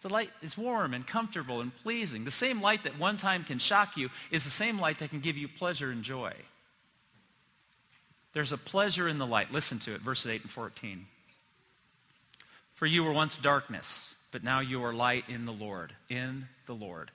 The 0.00 0.08
light 0.08 0.30
is 0.42 0.56
warm 0.56 0.94
and 0.94 1.06
comfortable 1.06 1.60
and 1.60 1.74
pleasing. 1.74 2.24
The 2.24 2.30
same 2.30 2.62
light 2.62 2.84
that 2.84 2.98
one 2.98 3.16
time 3.16 3.42
can 3.42 3.58
shock 3.58 3.96
you 3.96 4.10
is 4.30 4.44
the 4.44 4.50
same 4.50 4.78
light 4.78 4.98
that 4.98 5.10
can 5.10 5.20
give 5.20 5.36
you 5.36 5.48
pleasure 5.48 5.90
and 5.90 6.02
joy. 6.02 6.32
There's 8.32 8.52
a 8.52 8.58
pleasure 8.58 9.08
in 9.08 9.18
the 9.18 9.26
light. 9.26 9.52
Listen 9.52 9.78
to 9.80 9.94
it, 9.94 10.00
verses 10.00 10.30
8 10.30 10.42
and 10.42 10.50
14. 10.50 11.06
For 12.74 12.86
you 12.86 13.02
were 13.02 13.12
once 13.12 13.36
darkness, 13.36 14.14
but 14.30 14.44
now 14.44 14.60
you 14.60 14.84
are 14.84 14.94
light 14.94 15.24
in 15.28 15.46
the 15.46 15.52
Lord. 15.52 15.92
In 16.08 16.46
the 16.66 16.74
Lord. 16.74 17.10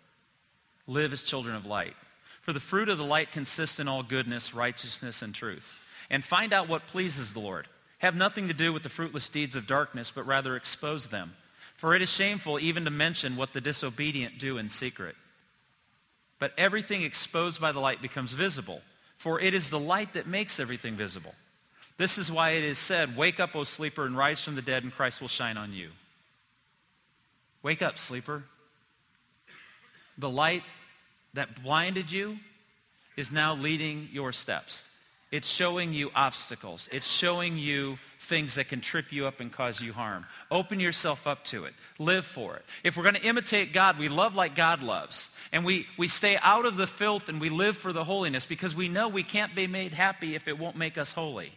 Live 0.85 1.13
as 1.13 1.23
children 1.23 1.55
of 1.55 1.65
light. 1.65 1.93
For 2.41 2.51
the 2.51 2.59
fruit 2.59 2.89
of 2.89 2.97
the 2.97 3.05
light 3.05 3.31
consists 3.31 3.79
in 3.79 3.87
all 3.87 4.03
goodness, 4.03 4.53
righteousness, 4.53 5.21
and 5.21 5.33
truth. 5.33 5.79
And 6.09 6.21
find 6.21 6.51
out 6.51 6.67
what 6.67 6.87
pleases 6.87 7.31
the 7.31 7.39
Lord. 7.39 7.69
Have 7.99 8.15
nothing 8.15 8.49
to 8.49 8.53
do 8.53 8.73
with 8.73 8.83
the 8.83 8.89
fruitless 8.89 9.29
deeds 9.29 9.55
of 9.55 9.65
darkness, 9.65 10.11
but 10.11 10.27
rather 10.27 10.57
expose 10.57 11.07
them. 11.07 11.35
For 11.75 11.95
it 11.95 12.01
is 12.01 12.09
shameful 12.09 12.59
even 12.59 12.85
to 12.85 12.91
mention 12.91 13.35
what 13.35 13.53
the 13.53 13.61
disobedient 13.61 14.37
do 14.37 14.57
in 14.57 14.69
secret. 14.69 15.15
But 16.39 16.53
everything 16.57 17.03
exposed 17.03 17.61
by 17.61 17.71
the 17.71 17.79
light 17.79 18.01
becomes 18.01 18.33
visible, 18.33 18.81
for 19.17 19.39
it 19.39 19.53
is 19.53 19.69
the 19.69 19.79
light 19.79 20.13
that 20.13 20.27
makes 20.27 20.59
everything 20.59 20.95
visible. 20.95 21.33
This 21.97 22.17
is 22.17 22.31
why 22.31 22.51
it 22.51 22.63
is 22.63 22.79
said, 22.79 23.15
Wake 23.15 23.39
up, 23.39 23.55
O 23.55 23.63
sleeper, 23.63 24.05
and 24.05 24.17
rise 24.17 24.43
from 24.43 24.55
the 24.55 24.61
dead, 24.61 24.83
and 24.83 24.93
Christ 24.93 25.21
will 25.21 25.27
shine 25.27 25.57
on 25.57 25.73
you. 25.73 25.89
Wake 27.61 27.81
up, 27.81 27.97
sleeper. 27.97 28.43
The 30.17 30.29
light 30.29 30.63
that 31.33 31.63
blinded 31.63 32.11
you 32.11 32.37
is 33.15 33.31
now 33.31 33.55
leading 33.55 34.09
your 34.11 34.33
steps. 34.33 34.85
It's 35.31 35.47
showing 35.47 35.93
you 35.93 36.11
obstacles. 36.13 36.89
It's 36.91 37.07
showing 37.07 37.57
you 37.57 37.97
things 38.23 38.55
that 38.55 38.69
can 38.69 38.81
trip 38.81 39.11
you 39.11 39.27
up 39.27 39.39
and 39.39 39.51
cause 39.51 39.81
you 39.81 39.93
harm. 39.93 40.25
Open 40.49 40.79
yourself 40.79 41.27
up 41.27 41.43
to 41.45 41.65
it. 41.65 41.73
Live 41.99 42.25
for 42.25 42.55
it. 42.55 42.65
If 42.83 42.95
we're 42.95 43.03
going 43.03 43.15
to 43.15 43.23
imitate 43.23 43.73
God, 43.73 43.99
we 43.99 44.09
love 44.09 44.35
like 44.35 44.55
God 44.55 44.81
loves. 44.81 45.29
And 45.51 45.65
we, 45.65 45.87
we 45.97 46.07
stay 46.07 46.37
out 46.41 46.65
of 46.65 46.77
the 46.77 46.87
filth 46.87 47.29
and 47.29 47.39
we 47.39 47.49
live 47.49 47.77
for 47.77 47.91
the 47.91 48.03
holiness 48.03 48.45
because 48.45 48.73
we 48.73 48.87
know 48.87 49.07
we 49.07 49.23
can't 49.23 49.55
be 49.55 49.67
made 49.67 49.93
happy 49.93 50.35
if 50.35 50.47
it 50.47 50.57
won't 50.57 50.77
make 50.77 50.97
us 50.97 51.11
holy. 51.11 51.51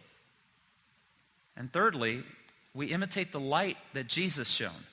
And 1.55 1.71
thirdly, 1.71 2.23
we 2.73 2.87
imitate 2.87 3.31
the 3.31 3.39
light 3.39 3.77
that 3.93 4.07
Jesus 4.07 4.47
shone. 4.47 4.85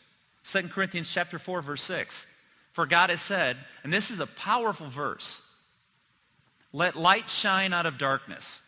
2 0.44 0.68
Corinthians 0.68 1.10
chapter 1.10 1.38
4, 1.38 1.60
verse 1.60 1.82
6. 1.82 2.26
For 2.72 2.86
God 2.86 3.10
has 3.10 3.20
said, 3.20 3.56
and 3.82 3.92
this 3.92 4.10
is 4.10 4.20
a 4.20 4.26
powerful 4.26 4.88
verse, 4.88 5.42
let 6.72 6.96
light 6.96 7.30
shine 7.30 7.72
out 7.72 7.86
of 7.86 7.98
darkness. 7.98 8.60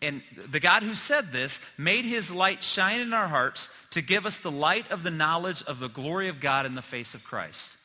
And 0.00 0.22
the 0.48 0.60
God 0.60 0.84
who 0.84 0.94
said 0.94 1.32
this 1.32 1.58
made 1.76 2.04
his 2.04 2.32
light 2.32 2.62
shine 2.62 3.00
in 3.00 3.12
our 3.12 3.26
hearts 3.26 3.68
to 3.90 4.00
give 4.00 4.26
us 4.26 4.38
the 4.38 4.50
light 4.50 4.90
of 4.92 5.02
the 5.02 5.10
knowledge 5.10 5.62
of 5.64 5.80
the 5.80 5.88
glory 5.88 6.28
of 6.28 6.40
God 6.40 6.66
in 6.66 6.74
the 6.74 6.82
face 6.82 7.14
of 7.14 7.24
Christ. 7.24 7.76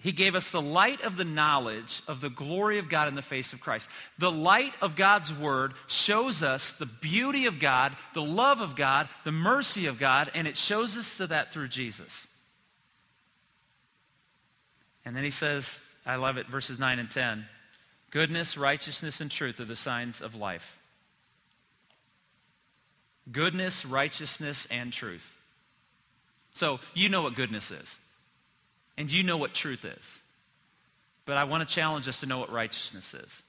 He 0.00 0.12
gave 0.12 0.34
us 0.36 0.50
the 0.50 0.62
light 0.62 1.02
of 1.02 1.16
the 1.16 1.24
knowledge 1.24 2.02
of 2.06 2.20
the 2.20 2.30
glory 2.30 2.78
of 2.78 2.88
God 2.88 3.08
in 3.08 3.16
the 3.16 3.22
face 3.22 3.52
of 3.52 3.60
Christ. 3.60 3.88
The 4.18 4.30
light 4.30 4.72
of 4.80 4.94
God's 4.94 5.32
word 5.32 5.74
shows 5.88 6.42
us 6.42 6.72
the 6.72 6.86
beauty 6.86 7.46
of 7.46 7.58
God, 7.58 7.96
the 8.14 8.22
love 8.22 8.60
of 8.60 8.76
God, 8.76 9.08
the 9.24 9.32
mercy 9.32 9.86
of 9.86 9.98
God, 9.98 10.30
and 10.34 10.46
it 10.46 10.56
shows 10.56 10.96
us 10.96 11.16
to 11.16 11.26
that 11.28 11.52
through 11.52 11.68
Jesus. 11.68 12.28
And 15.04 15.16
then 15.16 15.24
he 15.24 15.30
says, 15.30 15.82
I 16.06 16.16
love 16.16 16.36
it, 16.36 16.46
verses 16.46 16.78
9 16.78 16.98
and 17.00 17.10
10. 17.10 17.44
Goodness, 18.10 18.56
righteousness, 18.56 19.20
and 19.20 19.30
truth 19.30 19.60
are 19.60 19.64
the 19.64 19.76
signs 19.76 20.20
of 20.20 20.34
life. 20.34 20.78
Goodness, 23.30 23.84
righteousness, 23.84 24.66
and 24.70 24.92
truth. 24.92 25.34
So 26.54 26.80
you 26.94 27.08
know 27.08 27.22
what 27.22 27.34
goodness 27.34 27.70
is. 27.70 27.98
And 28.96 29.12
you 29.12 29.22
know 29.22 29.36
what 29.36 29.54
truth 29.54 29.84
is. 29.84 30.20
But 31.24 31.36
I 31.36 31.44
want 31.44 31.68
to 31.68 31.72
challenge 31.72 32.08
us 32.08 32.20
to 32.20 32.26
know 32.26 32.38
what 32.38 32.50
righteousness 32.50 33.12
is. 33.12 33.42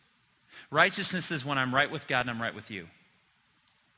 Righteousness 0.69 1.31
is 1.31 1.45
when 1.45 1.57
I'm 1.57 1.73
right 1.73 1.89
with 1.89 2.07
God 2.07 2.21
and 2.21 2.29
I'm 2.29 2.41
right 2.41 2.53
with 2.53 2.69
you. 2.69 2.87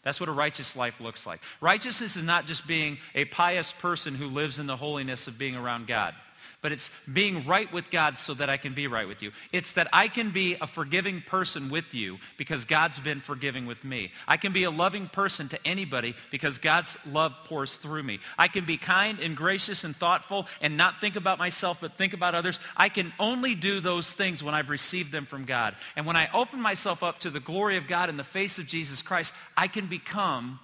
That's 0.04 0.19
what 0.19 0.30
a 0.30 0.34
righteous 0.34 0.76
life 0.76 1.02
looks 1.02 1.26
like. 1.26 1.41
Righteousness 1.60 2.15
is 2.15 2.24
not 2.24 2.45
just 2.45 2.67
being 2.67 3.00
a 3.15 3.26
pious 3.26 3.71
person 3.71 4.15
who 4.15 4.28
lives 4.28 4.60
in 4.60 4.67
the 4.67 4.78
holiness 4.78 5.28
of 5.28 5.38
being 5.38 5.56
around 5.56 5.88
God 5.88 6.13
but 6.62 6.71
it's 6.71 6.91
being 7.12 7.45
right 7.47 7.71
with 7.74 7.89
God 7.89 8.17
so 8.17 8.36
that 8.36 8.50
I 8.50 8.58
can 8.58 8.74
be 8.74 8.88
right 8.88 9.08
with 9.08 9.24
you. 9.24 9.32
It's 9.52 9.74
that 9.74 9.88
I 9.91 10.08
can 10.08 10.32
be 10.32 10.56
a 10.62 10.67
forgiving 10.67 11.21
person 11.21 11.69
with 11.69 11.93
you 11.93 12.19
because 12.38 12.65
God's 12.65 13.00
been 13.00 13.19
forgiving 13.19 13.65
with 13.65 13.84
me. 13.84 14.12
I 14.28 14.38
can 14.38 14.54
be 14.54 14.63
a 14.63 14.71
loving 14.71 15.08
person 15.08 15.50
to 15.50 15.67
anybody 15.67 16.15
because 16.30 16.60
God's 16.60 16.97
love 17.08 17.34
pours 17.45 17.78
through 17.78 18.04
me. 18.04 18.19
I 18.38 18.47
can 18.47 18.65
be 18.65 18.78
kind 18.78 19.19
and 19.19 19.36
gracious 19.36 19.84
and 19.84 19.95
thoughtful 19.95 20.47
and 20.62 20.78
not 20.78 21.02
think 21.02 21.15
about 21.15 21.39
myself 21.39 21.82
but 21.82 21.93
think 21.97 22.13
about 22.13 22.36
others. 22.36 22.60
I 22.78 22.89
can 22.89 23.12
only 23.19 23.56
do 23.56 23.80
those 23.80 24.13
things 24.13 24.43
when 24.43 24.54
I've 24.54 24.69
received 24.69 25.12
them 25.12 25.26
from 25.26 25.45
God. 25.45 25.76
And 25.95 26.06
when 26.06 26.15
I 26.15 26.30
open 26.32 26.62
myself 26.62 27.02
up 27.02 27.19
to 27.19 27.32
the 27.32 27.39
glory 27.39 27.78
of 27.78 27.88
God 27.88 28.10
in 28.10 28.17
the 28.17 28.24
face 28.24 28.60
of 28.60 28.67
Jesus 28.67 29.02
Christ, 29.02 29.34
I 29.58 29.67
can 29.67 29.88
become 29.88 30.60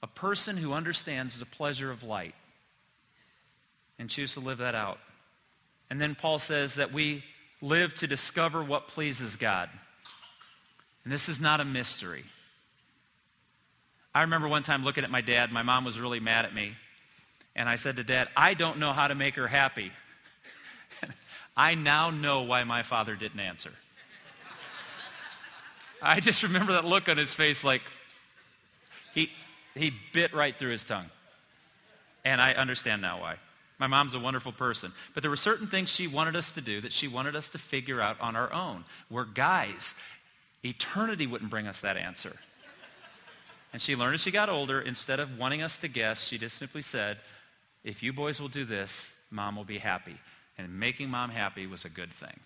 a 0.00 0.06
person 0.06 0.56
who 0.56 0.72
understands 0.72 1.38
the 1.38 1.46
pleasure 1.46 1.90
of 1.90 2.04
light 2.04 2.34
and 4.02 4.10
choose 4.10 4.34
to 4.34 4.40
live 4.40 4.58
that 4.58 4.74
out. 4.74 4.98
And 5.88 6.00
then 6.00 6.16
Paul 6.16 6.40
says 6.40 6.74
that 6.74 6.92
we 6.92 7.22
live 7.60 7.94
to 7.94 8.08
discover 8.08 8.60
what 8.60 8.88
pleases 8.88 9.36
God. 9.36 9.70
And 11.04 11.12
this 11.12 11.28
is 11.28 11.40
not 11.40 11.60
a 11.60 11.64
mystery. 11.64 12.24
I 14.12 14.22
remember 14.22 14.48
one 14.48 14.64
time 14.64 14.82
looking 14.82 15.04
at 15.04 15.10
my 15.12 15.20
dad. 15.20 15.52
My 15.52 15.62
mom 15.62 15.84
was 15.84 16.00
really 16.00 16.18
mad 16.18 16.44
at 16.44 16.52
me. 16.52 16.72
And 17.54 17.68
I 17.68 17.76
said 17.76 17.94
to 17.94 18.02
dad, 18.02 18.28
I 18.36 18.54
don't 18.54 18.80
know 18.80 18.92
how 18.92 19.06
to 19.06 19.14
make 19.14 19.36
her 19.36 19.46
happy. 19.46 19.92
I 21.56 21.76
now 21.76 22.10
know 22.10 22.42
why 22.42 22.64
my 22.64 22.82
father 22.82 23.14
didn't 23.14 23.38
answer. 23.38 23.70
I 26.02 26.18
just 26.18 26.42
remember 26.42 26.72
that 26.72 26.84
look 26.84 27.08
on 27.08 27.18
his 27.18 27.32
face 27.34 27.62
like 27.62 27.82
he, 29.14 29.30
he 29.76 29.92
bit 30.12 30.34
right 30.34 30.58
through 30.58 30.70
his 30.70 30.82
tongue. 30.82 31.06
And 32.24 32.40
I 32.40 32.54
understand 32.54 33.00
now 33.00 33.20
why. 33.20 33.36
My 33.82 33.88
mom's 33.88 34.14
a 34.14 34.20
wonderful 34.20 34.52
person. 34.52 34.92
But 35.12 35.24
there 35.24 35.30
were 35.30 35.36
certain 35.36 35.66
things 35.66 35.88
she 35.88 36.06
wanted 36.06 36.36
us 36.36 36.52
to 36.52 36.60
do 36.60 36.80
that 36.82 36.92
she 36.92 37.08
wanted 37.08 37.34
us 37.34 37.48
to 37.48 37.58
figure 37.58 38.00
out 38.00 38.16
on 38.20 38.36
our 38.36 38.52
own. 38.52 38.84
We're 39.10 39.24
guys. 39.24 39.94
Eternity 40.64 41.26
wouldn't 41.26 41.50
bring 41.50 41.66
us 41.66 41.80
that 41.80 41.96
answer. 41.96 42.36
And 43.72 43.82
she 43.82 43.96
learned 43.96 44.14
as 44.14 44.20
she 44.20 44.30
got 44.30 44.48
older, 44.48 44.80
instead 44.80 45.18
of 45.18 45.36
wanting 45.36 45.62
us 45.62 45.78
to 45.78 45.88
guess, 45.88 46.28
she 46.28 46.38
just 46.38 46.58
simply 46.58 46.80
said, 46.80 47.18
if 47.82 48.04
you 48.04 48.12
boys 48.12 48.40
will 48.40 48.46
do 48.46 48.64
this, 48.64 49.12
mom 49.32 49.56
will 49.56 49.64
be 49.64 49.78
happy. 49.78 50.14
And 50.58 50.78
making 50.78 51.10
mom 51.10 51.30
happy 51.30 51.66
was 51.66 51.84
a 51.84 51.88
good 51.88 52.12
thing. 52.12 52.38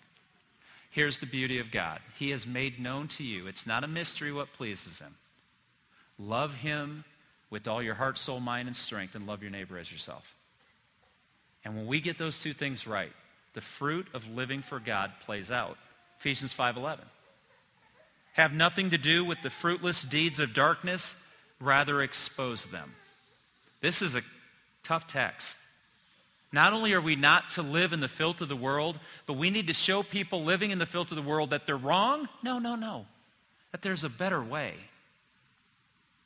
Here's 0.89 1.19
the 1.19 1.27
beauty 1.27 1.59
of 1.59 1.69
God. 1.69 1.99
He 2.17 2.31
has 2.31 2.47
made 2.47 2.79
known 2.79 3.09
to 3.09 3.23
you. 3.23 3.45
It's 3.45 3.67
not 3.67 3.83
a 3.83 3.87
mystery 3.87 4.31
what 4.31 4.53
pleases 4.53 4.97
him. 4.97 5.13
Love 6.17 6.55
him 6.55 7.03
with 7.51 7.67
all 7.67 7.83
your 7.83 7.93
heart, 7.93 8.17
soul, 8.17 8.39
mind, 8.39 8.67
and 8.67 8.75
strength, 8.75 9.13
and 9.13 9.27
love 9.27 9.43
your 9.43 9.51
neighbor 9.51 9.77
as 9.77 9.91
yourself. 9.91 10.33
And 11.67 11.75
when 11.75 11.85
we 11.85 11.99
get 11.99 12.17
those 12.17 12.41
two 12.41 12.53
things 12.53 12.87
right, 12.87 13.11
the 13.53 13.59
fruit 13.59 14.07
of 14.13 14.33
living 14.33 14.61
for 14.61 14.79
God 14.79 15.11
plays 15.25 15.51
out. 15.51 15.77
Ephesians 16.17 16.55
5.11. 16.55 16.99
Have 18.35 18.53
nothing 18.53 18.91
to 18.91 18.97
do 18.97 19.25
with 19.25 19.41
the 19.43 19.49
fruitless 19.49 20.03
deeds 20.03 20.39
of 20.39 20.53
darkness, 20.53 21.17
rather 21.59 22.01
expose 22.01 22.67
them. 22.67 22.93
This 23.81 24.01
is 24.01 24.15
a 24.15 24.21
tough 24.81 25.09
text. 25.09 25.57
Not 26.53 26.71
only 26.71 26.93
are 26.93 27.01
we 27.01 27.17
not 27.17 27.49
to 27.51 27.61
live 27.61 27.91
in 27.91 27.99
the 27.99 28.07
filth 28.07 28.39
of 28.39 28.47
the 28.47 28.55
world, 28.55 28.97
but 29.25 29.33
we 29.33 29.49
need 29.49 29.67
to 29.67 29.73
show 29.73 30.03
people 30.03 30.45
living 30.45 30.71
in 30.71 30.79
the 30.79 30.85
filth 30.85 31.11
of 31.11 31.17
the 31.17 31.21
world 31.21 31.49
that 31.49 31.65
they're 31.65 31.75
wrong. 31.75 32.29
No, 32.41 32.59
no, 32.59 32.75
no. 32.75 33.05
That 33.73 33.81
there's 33.81 34.05
a 34.05 34.09
better 34.09 34.41
way. 34.41 34.75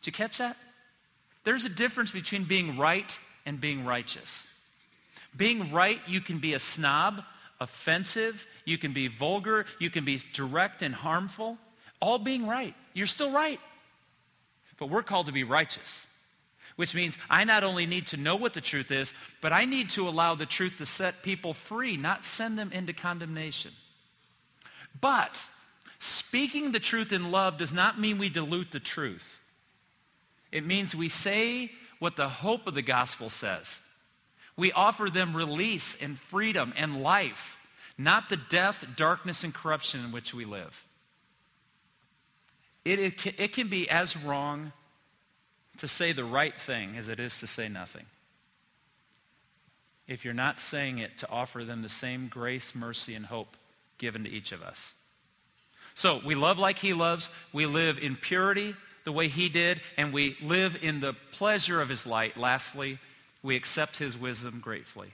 Did 0.01 0.07
you 0.07 0.11
catch 0.13 0.37
that? 0.37 0.55
There's 1.45 1.65
a 1.65 1.69
difference 1.69 2.11
between 2.11 2.43
being 2.43 2.77
right 2.77 3.17
and 3.43 3.59
being 3.59 3.85
righteous. 3.85 4.45
Being 5.35 5.71
right, 5.71 5.99
you 6.07 6.21
can 6.21 6.39
be 6.39 6.53
a 6.53 6.59
snob, 6.59 7.23
offensive, 7.59 8.45
you 8.65 8.77
can 8.77 8.93
be 8.93 9.07
vulgar, 9.07 9.65
you 9.79 9.89
can 9.89 10.05
be 10.05 10.19
direct 10.33 10.81
and 10.81 10.93
harmful. 10.93 11.57
All 11.99 12.17
being 12.17 12.47
right. 12.47 12.73
You're 12.93 13.07
still 13.07 13.31
right. 13.31 13.59
But 14.77 14.89
we're 14.89 15.03
called 15.03 15.27
to 15.27 15.31
be 15.31 15.43
righteous 15.43 16.07
which 16.75 16.95
means 16.95 17.17
I 17.29 17.43
not 17.43 17.63
only 17.63 17.85
need 17.85 18.07
to 18.07 18.17
know 18.17 18.35
what 18.35 18.53
the 18.53 18.61
truth 18.61 18.89
is, 18.89 19.13
but 19.41 19.53
I 19.53 19.65
need 19.65 19.89
to 19.91 20.07
allow 20.07 20.35
the 20.35 20.45
truth 20.45 20.77
to 20.77 20.85
set 20.85 21.21
people 21.21 21.53
free, 21.53 21.97
not 21.97 22.25
send 22.25 22.57
them 22.57 22.71
into 22.71 22.93
condemnation. 22.93 23.71
But 24.99 25.45
speaking 25.99 26.71
the 26.71 26.79
truth 26.79 27.11
in 27.11 27.29
love 27.29 27.57
does 27.57 27.73
not 27.73 27.99
mean 27.99 28.17
we 28.17 28.29
dilute 28.29 28.71
the 28.71 28.79
truth. 28.79 29.41
It 30.51 30.65
means 30.65 30.95
we 30.95 31.09
say 31.09 31.71
what 31.99 32.15
the 32.15 32.29
hope 32.29 32.67
of 32.67 32.73
the 32.73 32.81
gospel 32.81 33.29
says. 33.29 33.79
We 34.61 34.71
offer 34.73 35.09
them 35.09 35.35
release 35.35 35.99
and 35.99 36.19
freedom 36.19 36.71
and 36.77 37.01
life, 37.01 37.59
not 37.97 38.29
the 38.29 38.37
death, 38.37 38.85
darkness, 38.95 39.43
and 39.43 39.51
corruption 39.51 40.05
in 40.05 40.11
which 40.11 40.35
we 40.35 40.45
live. 40.45 40.85
It, 42.85 42.99
it, 42.99 43.17
can, 43.17 43.33
it 43.39 43.53
can 43.53 43.69
be 43.69 43.89
as 43.89 44.15
wrong 44.15 44.71
to 45.77 45.87
say 45.87 46.11
the 46.11 46.23
right 46.23 46.55
thing 46.61 46.95
as 46.95 47.09
it 47.09 47.19
is 47.19 47.39
to 47.39 47.47
say 47.47 47.69
nothing. 47.69 48.05
If 50.07 50.23
you're 50.23 50.35
not 50.35 50.59
saying 50.59 50.99
it, 50.99 51.17
to 51.17 51.29
offer 51.31 51.63
them 51.63 51.81
the 51.81 51.89
same 51.89 52.27
grace, 52.27 52.75
mercy, 52.75 53.15
and 53.15 53.25
hope 53.25 53.57
given 53.97 54.25
to 54.25 54.29
each 54.29 54.51
of 54.51 54.61
us. 54.61 54.93
So 55.95 56.21
we 56.23 56.35
love 56.35 56.59
like 56.59 56.77
he 56.77 56.93
loves. 56.93 57.31
We 57.51 57.65
live 57.65 57.97
in 57.97 58.15
purity 58.15 58.75
the 59.05 59.11
way 59.11 59.27
he 59.27 59.49
did, 59.49 59.81
and 59.97 60.13
we 60.13 60.37
live 60.39 60.77
in 60.83 60.99
the 60.99 61.13
pleasure 61.31 61.81
of 61.81 61.89
his 61.89 62.05
light. 62.05 62.37
Lastly, 62.37 62.99
we 63.43 63.55
accept 63.55 63.97
his 63.97 64.17
wisdom 64.17 64.59
gratefully. 64.61 65.13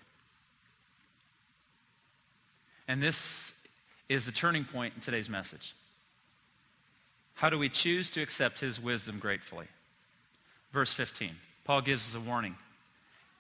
And 2.88 3.02
this 3.02 3.54
is 4.10 4.26
the 4.26 4.32
turning 4.32 4.66
point 4.66 4.94
in 4.96 5.02
today's 5.02 5.30
message. 5.30 5.76
How 7.36 7.50
do 7.50 7.58
we 7.58 7.70
choose 7.70 8.10
to 8.12 8.22
accept 8.22 8.60
his 8.60 8.82
wisdom 8.82 9.20
gratefully? 9.20 9.68
Verse 10.74 10.94
15. 10.94 11.32
Paul 11.66 11.82
gives 11.82 12.10
us 12.10 12.16
a 12.16 12.26
warning. 12.26 12.56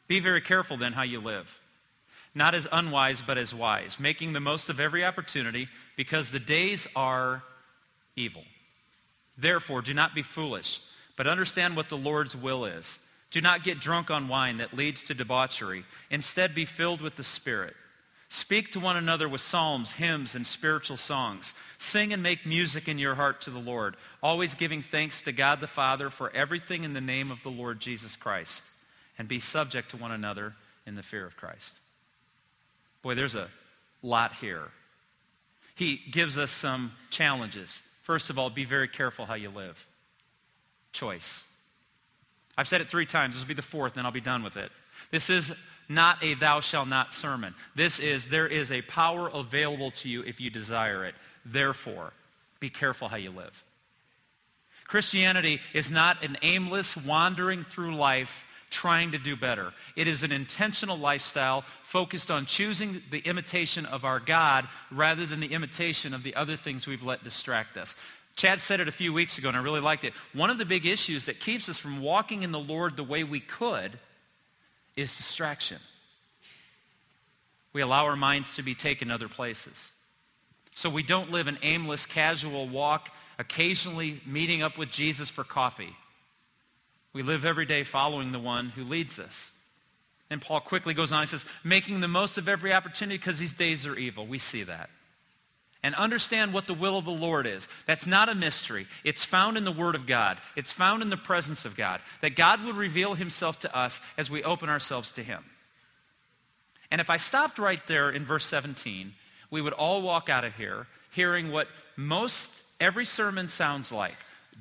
Be 0.07 0.19
very 0.19 0.41
careful 0.41 0.77
then 0.77 0.93
how 0.93 1.03
you 1.03 1.19
live. 1.19 1.59
Not 2.35 2.53
as 2.53 2.67
unwise, 2.71 3.21
but 3.21 3.37
as 3.37 3.53
wise, 3.53 3.99
making 3.99 4.33
the 4.33 4.39
most 4.39 4.69
of 4.69 4.79
every 4.79 5.03
opportunity 5.03 5.67
because 5.95 6.31
the 6.31 6.39
days 6.39 6.87
are 6.95 7.41
evil. 8.15 8.43
Therefore, 9.37 9.81
do 9.81 9.93
not 9.93 10.13
be 10.13 10.21
foolish, 10.21 10.81
but 11.15 11.27
understand 11.27 11.75
what 11.75 11.89
the 11.89 11.97
Lord's 11.97 12.35
will 12.35 12.65
is. 12.65 12.99
Do 13.31 13.41
not 13.41 13.63
get 13.63 13.79
drunk 13.79 14.09
on 14.09 14.27
wine 14.27 14.57
that 14.57 14.73
leads 14.73 15.03
to 15.03 15.13
debauchery. 15.13 15.83
Instead, 16.09 16.55
be 16.55 16.65
filled 16.65 17.01
with 17.01 17.15
the 17.15 17.23
Spirit 17.23 17.75
Speak 18.29 18.73
to 18.73 18.79
one 18.79 18.97
another 18.97 19.29
with 19.29 19.39
psalms, 19.39 19.93
hymns, 19.93 20.35
and 20.35 20.45
spiritual 20.45 20.97
songs. 20.97 21.53
Sing 21.77 22.11
and 22.11 22.21
make 22.21 22.45
music 22.45 22.89
in 22.89 22.99
your 22.99 23.15
heart 23.15 23.41
to 23.41 23.49
the 23.49 23.59
Lord, 23.59 23.95
always 24.21 24.53
giving 24.53 24.81
thanks 24.81 25.21
to 25.21 25.31
God 25.31 25.61
the 25.61 25.67
Father 25.67 26.09
for 26.09 26.31
everything 26.35 26.83
in 26.83 26.93
the 26.93 27.01
name 27.01 27.31
of 27.31 27.41
the 27.43 27.51
Lord 27.51 27.79
Jesus 27.79 28.17
Christ. 28.17 28.63
And 29.17 29.27
be 29.27 29.39
subject 29.39 29.91
to 29.91 29.97
one 29.97 30.11
another 30.11 30.55
in 30.85 30.95
the 30.95 31.03
fear 31.03 31.25
of 31.25 31.37
Christ. 31.37 31.75
Boy, 33.01 33.15
there's 33.15 33.35
a 33.35 33.47
lot 34.01 34.33
here. 34.35 34.71
He 35.75 36.01
gives 36.11 36.37
us 36.37 36.51
some 36.51 36.91
challenges. 37.09 37.81
First 38.01 38.29
of 38.29 38.37
all, 38.37 38.49
be 38.49 38.65
very 38.65 38.87
careful 38.89 39.25
how 39.25 39.35
you 39.35 39.49
live. 39.49 39.87
Choice. 40.91 41.45
I've 42.57 42.67
said 42.67 42.81
it 42.81 42.89
three 42.89 43.05
times. 43.05 43.35
This 43.35 43.43
will 43.43 43.49
be 43.49 43.53
the 43.53 43.61
fourth, 43.61 43.97
and 43.97 44.05
I'll 44.05 44.11
be 44.11 44.21
done 44.21 44.43
with 44.43 44.57
it. 44.57 44.71
This 45.11 45.29
is 45.29 45.53
not 45.89 46.21
a 46.23 46.33
thou 46.33 46.59
shalt 46.59 46.87
not 46.87 47.13
sermon. 47.13 47.53
This 47.75 47.99
is 47.99 48.27
there 48.27 48.47
is 48.47 48.71
a 48.71 48.81
power 48.83 49.29
available 49.33 49.91
to 49.91 50.09
you 50.09 50.23
if 50.23 50.41
you 50.41 50.49
desire 50.49 51.05
it. 51.05 51.15
Therefore, 51.45 52.13
be 52.59 52.69
careful 52.69 53.07
how 53.07 53.17
you 53.17 53.31
live. 53.31 53.63
Christianity 54.85 55.61
is 55.73 55.91
not 55.91 56.23
an 56.23 56.37
aimless 56.41 56.97
wandering 56.97 57.63
through 57.63 57.95
life 57.95 58.45
trying 58.69 59.11
to 59.11 59.17
do 59.17 59.35
better. 59.35 59.73
It 59.95 60.07
is 60.07 60.23
an 60.23 60.31
intentional 60.31 60.97
lifestyle 60.97 61.63
focused 61.83 62.29
on 62.29 62.45
choosing 62.45 63.01
the 63.11 63.19
imitation 63.19 63.85
of 63.85 64.03
our 64.03 64.19
God 64.19 64.67
rather 64.91 65.25
than 65.25 65.39
the 65.39 65.53
imitation 65.53 66.13
of 66.13 66.23
the 66.23 66.35
other 66.35 66.57
things 66.57 66.85
we've 66.85 67.03
let 67.03 67.23
distract 67.23 67.77
us. 67.77 67.95
Chad 68.37 68.61
said 68.61 68.79
it 68.79 68.87
a 68.87 68.91
few 68.91 69.11
weeks 69.11 69.39
ago, 69.39 69.47
and 69.47 69.57
I 69.57 69.61
really 69.61 69.81
liked 69.81 70.03
it. 70.03 70.13
One 70.31 70.51
of 70.51 70.59
the 70.59 70.65
big 70.65 70.85
issues 70.85 71.25
that 71.25 71.39
keeps 71.39 71.67
us 71.67 71.79
from 71.79 72.01
walking 72.01 72.43
in 72.43 72.51
the 72.51 72.59
Lord 72.59 72.95
the 72.95 73.03
way 73.03 73.23
we 73.23 73.39
could 73.39 73.97
is 74.95 75.17
distraction. 75.17 75.79
We 77.73 77.81
allow 77.81 78.05
our 78.05 78.15
minds 78.15 78.55
to 78.55 78.61
be 78.61 78.75
taken 78.75 79.09
other 79.09 79.27
places. 79.27 79.91
So 80.75 80.87
we 80.87 81.01
don't 81.01 81.31
live 81.31 81.47
an 81.47 81.57
aimless, 81.63 82.05
casual 82.05 82.67
walk, 82.67 83.09
occasionally 83.39 84.21
meeting 84.23 84.61
up 84.61 84.77
with 84.77 84.91
Jesus 84.91 85.29
for 85.29 85.43
coffee. 85.43 85.95
We 87.13 87.23
live 87.23 87.43
every 87.43 87.65
day 87.65 87.83
following 87.83 88.31
the 88.31 88.39
one 88.39 88.69
who 88.69 88.83
leads 88.83 89.17
us. 89.17 89.51
And 90.29 90.39
Paul 90.39 90.59
quickly 90.59 90.93
goes 90.93 91.11
on 91.11 91.21
and 91.21 91.29
says, 91.29 91.45
making 91.63 92.01
the 92.01 92.07
most 92.07 92.37
of 92.37 92.47
every 92.47 92.71
opportunity 92.71 93.17
because 93.17 93.39
these 93.39 93.53
days 93.53 93.87
are 93.87 93.95
evil. 93.95 94.27
We 94.27 94.37
see 94.37 94.61
that 94.63 94.91
and 95.83 95.95
understand 95.95 96.53
what 96.53 96.67
the 96.67 96.73
will 96.73 96.97
of 96.97 97.05
the 97.05 97.11
Lord 97.11 97.45
is. 97.47 97.67
That's 97.85 98.07
not 98.07 98.29
a 98.29 98.35
mystery. 98.35 98.87
It's 99.03 99.23
found 99.23 99.57
in 99.57 99.63
the 99.63 99.71
Word 99.71 99.95
of 99.95 100.05
God. 100.07 100.37
It's 100.55 100.73
found 100.73 101.01
in 101.01 101.09
the 101.09 101.17
presence 101.17 101.65
of 101.65 101.77
God. 101.77 102.01
That 102.21 102.35
God 102.35 102.63
would 102.63 102.75
reveal 102.75 103.15
himself 103.15 103.59
to 103.61 103.77
us 103.77 104.01
as 104.17 104.29
we 104.29 104.43
open 104.43 104.69
ourselves 104.69 105.11
to 105.13 105.23
him. 105.23 105.43
And 106.89 107.01
if 107.01 107.09
I 107.09 107.17
stopped 107.17 107.59
right 107.59 107.85
there 107.87 108.09
in 108.09 108.25
verse 108.25 108.45
17, 108.45 109.13
we 109.51 109.61
would 109.61 109.73
all 109.73 110.01
walk 110.01 110.29
out 110.29 110.43
of 110.43 110.55
here 110.55 110.87
hearing 111.11 111.51
what 111.51 111.67
most 111.95 112.51
every 112.79 113.05
sermon 113.05 113.47
sounds 113.47 113.91
like. 113.91 114.15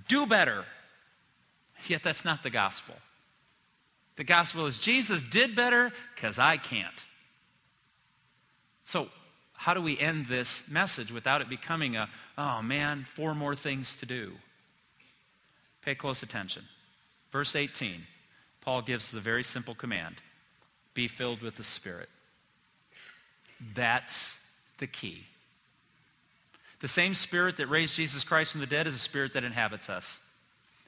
Do 0.09 0.26
better. 0.26 0.64
Yet 1.87 2.02
that's 2.02 2.24
not 2.24 2.42
the 2.42 2.50
gospel. 2.50 2.94
The 4.16 4.24
gospel 4.24 4.66
is 4.66 4.79
Jesus 4.79 5.22
did 5.22 5.55
better 5.55 5.92
because 6.14 6.38
I 6.38 6.57
can't. 6.57 7.05
So 8.85 9.09
how 9.57 9.75
do 9.75 9.81
we 9.81 9.99
end 9.99 10.27
this 10.27 10.71
message 10.71 11.12
without 11.12 11.40
it 11.40 11.49
becoming 11.49 11.97
a, 11.97 12.09
oh 12.37 12.62
man, 12.62 13.05
four 13.05 13.35
more 13.35 13.55
things 13.55 13.97
to 13.97 14.07
do? 14.07 14.33
Pay 15.85 15.95
close 15.95 16.23
attention. 16.23 16.62
Verse 17.33 17.57
18, 17.57 18.03
Paul 18.61 18.83
gives 18.83 19.12
us 19.12 19.19
a 19.19 19.21
very 19.21 19.45
simple 19.45 19.75
command. 19.75 20.16
Be 20.95 21.09
filled 21.09 21.42
with 21.42 21.57
the 21.57 21.64
Spirit. 21.64 22.09
That's 23.75 24.42
the 24.79 24.87
key. 24.87 25.27
The 26.81 26.88
same 26.88 27.14
Spirit 27.14 27.57
that 27.57 27.69
raised 27.69 27.95
Jesus 27.95 28.25
Christ 28.25 28.53
from 28.53 28.61
the 28.61 28.66
dead 28.66 28.87
is 28.87 28.95
a 28.95 28.99
Spirit 28.99 29.33
that 29.33 29.45
inhabits 29.45 29.88
us. 29.88 30.21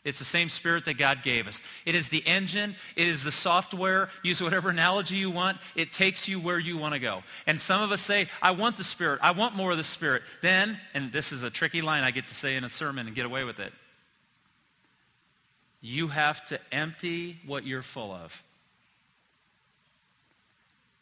It's 0.09 0.19
the 0.19 0.25
same 0.25 0.49
spirit 0.49 0.85
that 0.87 0.95
God 0.95 1.23
gave 1.23 1.47
us. 1.47 1.61
It 1.85 1.95
is 1.95 2.09
the 2.09 2.27
engine. 2.27 2.75
It 2.97 3.07
is 3.07 3.23
the 3.23 3.33
software. 3.33 4.09
Use 4.23 4.43
whatever 4.43 4.71
analogy 4.71 5.17
you 5.17 5.31
want. 5.31 5.59
It 5.77 5.93
takes 5.93 6.27
you 6.27 6.41
where 6.41 6.59
you 6.59 6.77
want 6.77 6.95
to 6.95 7.01
go. 7.01 7.23
And 7.47 7.61
some 7.61 7.83
of 7.83 7.93
us 7.93 8.01
say, 8.01 8.29
I 8.43 8.53
want 8.53 8.77
the 8.77 8.85
spirit. 8.85 9.21
I 9.23 9.31
want 9.31 9.55
more 9.55 9.71
of 9.71 9.77
the 9.77 9.85
spirit. 9.85 10.23
Then, 10.43 10.79
and 10.95 11.13
this 11.13 11.31
is 11.31 11.43
a 11.43 11.51
tricky 11.51 11.83
line 11.83 12.03
I 12.03 12.11
get 12.11 12.29
to 12.29 12.35
say 12.35 12.57
in 12.57 12.65
a 12.65 12.71
sermon 12.71 13.07
and 13.07 13.15
get 13.15 13.27
away 13.27 13.45
with 13.45 13.61
it. 13.61 13.73
You 15.81 16.09
have 16.09 16.45
to 16.47 16.59
empty 16.73 17.39
what 17.47 17.65
you're 17.65 17.83
full 17.83 18.11
of. 18.11 18.43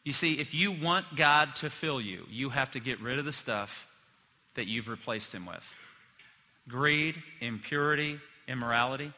You 0.05 0.13
see, 0.13 0.35
if 0.35 0.55
you 0.55 0.71
want 0.71 1.17
God 1.17 1.57
to 1.57 1.71
fill 1.71 2.01
you, 2.01 2.27
you 2.31 2.51
have 2.51 2.71
to 2.73 2.81
get 2.81 3.01
rid 3.01 3.19
of 3.19 3.25
the 3.25 3.33
stuff 3.33 3.89
that 4.55 4.67
you've 4.67 4.89
replaced 4.89 5.35
him 5.35 5.47
with. 5.47 5.75
Greed, 6.69 7.23
impurity, 7.41 8.21
immorality. 8.49 9.13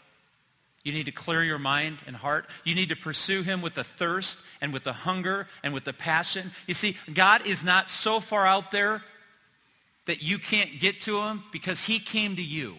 You 0.84 0.92
need 0.92 1.06
to 1.06 1.12
clear 1.12 1.42
your 1.42 1.58
mind 1.58 1.98
and 2.06 2.16
heart. 2.16 2.46
You 2.64 2.74
need 2.74 2.88
to 2.88 2.96
pursue 2.96 3.42
him 3.42 3.60
with 3.60 3.74
the 3.74 3.84
thirst 3.84 4.38
and 4.60 4.72
with 4.72 4.84
the 4.84 4.92
hunger 4.92 5.48
and 5.62 5.74
with 5.74 5.84
the 5.84 5.92
passion. 5.92 6.50
You 6.66 6.74
see, 6.74 6.96
God 7.12 7.46
is 7.46 7.62
not 7.62 7.90
so 7.90 8.20
far 8.20 8.46
out 8.46 8.70
there 8.70 9.02
that 10.06 10.22
you 10.22 10.38
can't 10.38 10.80
get 10.80 11.02
to 11.02 11.20
him 11.20 11.42
because 11.52 11.80
he 11.80 11.98
came 11.98 12.36
to 12.36 12.42
you. 12.42 12.76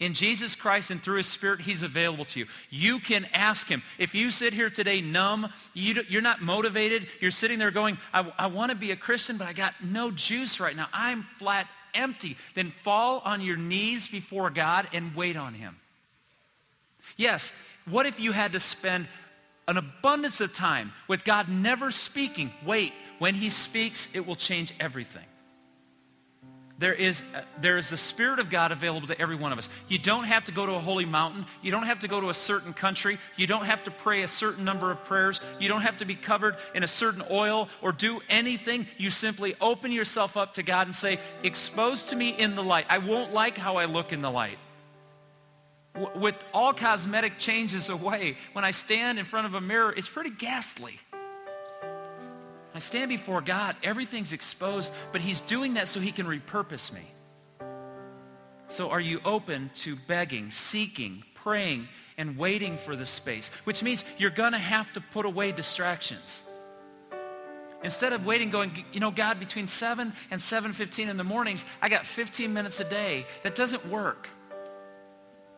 In 0.00 0.14
Jesus 0.14 0.54
Christ 0.54 0.90
and 0.90 1.02
through 1.02 1.16
his 1.16 1.26
spirit, 1.26 1.60
he's 1.60 1.82
available 1.82 2.24
to 2.26 2.40
you. 2.40 2.46
You 2.70 3.00
can 3.00 3.26
ask 3.34 3.66
him. 3.66 3.82
If 3.98 4.14
you 4.14 4.30
sit 4.30 4.52
here 4.52 4.70
today 4.70 5.00
numb, 5.00 5.52
you, 5.74 6.02
are 6.16 6.22
not 6.22 6.40
motivated, 6.40 7.08
you're 7.20 7.32
sitting 7.32 7.58
there 7.58 7.72
going, 7.72 7.98
I, 8.14 8.32
I 8.38 8.46
want 8.46 8.70
to 8.70 8.76
be 8.76 8.92
a 8.92 8.96
Christian, 8.96 9.36
but 9.38 9.48
I 9.48 9.52
got 9.52 9.74
no 9.82 10.12
juice 10.12 10.60
right 10.60 10.76
now. 10.76 10.86
I'm 10.92 11.24
flat 11.38 11.66
empty. 11.98 12.36
Then 12.54 12.72
fall 12.82 13.20
on 13.24 13.42
your 13.42 13.56
knees 13.56 14.08
before 14.08 14.48
God 14.48 14.88
and 14.92 15.14
wait 15.14 15.36
on 15.36 15.52
him. 15.52 15.76
Yes, 17.16 17.52
what 17.84 18.06
if 18.06 18.20
you 18.20 18.32
had 18.32 18.52
to 18.52 18.60
spend 18.60 19.08
an 19.66 19.76
abundance 19.76 20.40
of 20.40 20.54
time 20.54 20.92
with 21.08 21.24
God 21.24 21.48
never 21.48 21.90
speaking? 21.90 22.52
Wait, 22.64 22.92
when 23.18 23.34
he 23.34 23.50
speaks, 23.50 24.08
it 24.14 24.26
will 24.26 24.36
change 24.36 24.72
everything. 24.80 25.24
There 26.78 26.94
is, 26.94 27.24
uh, 27.34 27.40
there 27.60 27.76
is 27.76 27.90
the 27.90 27.96
Spirit 27.96 28.38
of 28.38 28.50
God 28.50 28.70
available 28.70 29.08
to 29.08 29.20
every 29.20 29.34
one 29.34 29.50
of 29.50 29.58
us. 29.58 29.68
You 29.88 29.98
don't 29.98 30.24
have 30.24 30.44
to 30.44 30.52
go 30.52 30.64
to 30.64 30.74
a 30.74 30.78
holy 30.78 31.04
mountain. 31.04 31.44
You 31.60 31.72
don't 31.72 31.86
have 31.86 31.98
to 32.00 32.08
go 32.08 32.20
to 32.20 32.30
a 32.30 32.34
certain 32.34 32.72
country. 32.72 33.18
You 33.36 33.48
don't 33.48 33.64
have 33.64 33.82
to 33.84 33.90
pray 33.90 34.22
a 34.22 34.28
certain 34.28 34.64
number 34.64 34.92
of 34.92 35.02
prayers. 35.04 35.40
You 35.58 35.68
don't 35.68 35.80
have 35.82 35.98
to 35.98 36.04
be 36.04 36.14
covered 36.14 36.56
in 36.76 36.84
a 36.84 36.88
certain 36.88 37.24
oil 37.32 37.68
or 37.82 37.90
do 37.90 38.20
anything. 38.28 38.86
You 38.96 39.10
simply 39.10 39.56
open 39.60 39.90
yourself 39.90 40.36
up 40.36 40.54
to 40.54 40.62
God 40.62 40.86
and 40.86 40.94
say, 40.94 41.18
expose 41.42 42.04
to 42.04 42.16
me 42.16 42.30
in 42.30 42.54
the 42.54 42.62
light. 42.62 42.86
I 42.88 42.98
won't 42.98 43.34
like 43.34 43.58
how 43.58 43.76
I 43.76 43.86
look 43.86 44.12
in 44.12 44.22
the 44.22 44.30
light. 44.30 44.58
With 46.14 46.36
all 46.54 46.72
cosmetic 46.72 47.38
changes 47.38 47.88
away, 47.88 48.36
when 48.52 48.64
I 48.64 48.70
stand 48.70 49.18
in 49.18 49.24
front 49.24 49.46
of 49.46 49.54
a 49.54 49.60
mirror, 49.60 49.92
it's 49.96 50.08
pretty 50.08 50.30
ghastly. 50.30 51.00
I 52.78 52.80
stand 52.80 53.08
before 53.08 53.40
God, 53.40 53.74
everything's 53.82 54.32
exposed, 54.32 54.92
but 55.10 55.20
he's 55.20 55.40
doing 55.40 55.74
that 55.74 55.88
so 55.88 55.98
he 55.98 56.12
can 56.12 56.26
repurpose 56.26 56.92
me. 56.92 57.10
So 58.68 58.90
are 58.90 59.00
you 59.00 59.20
open 59.24 59.72
to 59.78 59.96
begging, 59.96 60.52
seeking, 60.52 61.24
praying, 61.34 61.88
and 62.18 62.38
waiting 62.38 62.76
for 62.76 62.94
the 62.94 63.04
space? 63.04 63.50
Which 63.64 63.82
means 63.82 64.04
you're 64.16 64.30
going 64.30 64.52
to 64.52 64.58
have 64.58 64.92
to 64.92 65.00
put 65.00 65.26
away 65.26 65.50
distractions. 65.50 66.44
Instead 67.82 68.12
of 68.12 68.24
waiting 68.24 68.48
going, 68.48 68.84
you 68.92 69.00
know, 69.00 69.10
God, 69.10 69.40
between 69.40 69.66
7 69.66 70.12
and 70.30 70.40
7.15 70.40 71.08
in 71.08 71.16
the 71.16 71.24
mornings, 71.24 71.64
I 71.82 71.88
got 71.88 72.06
15 72.06 72.54
minutes 72.54 72.78
a 72.78 72.84
day. 72.84 73.26
That 73.42 73.56
doesn't 73.56 73.84
work. 73.86 74.28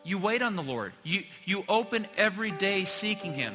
You 0.05 0.17
wait 0.17 0.41
on 0.41 0.57
the 0.57 0.63
Lord. 0.63 0.95
You, 1.03 1.25
you 1.45 1.65
open 1.69 2.07
every 2.17 2.51
day 2.51 2.87
seeking 2.87 3.35
him. 3.35 3.53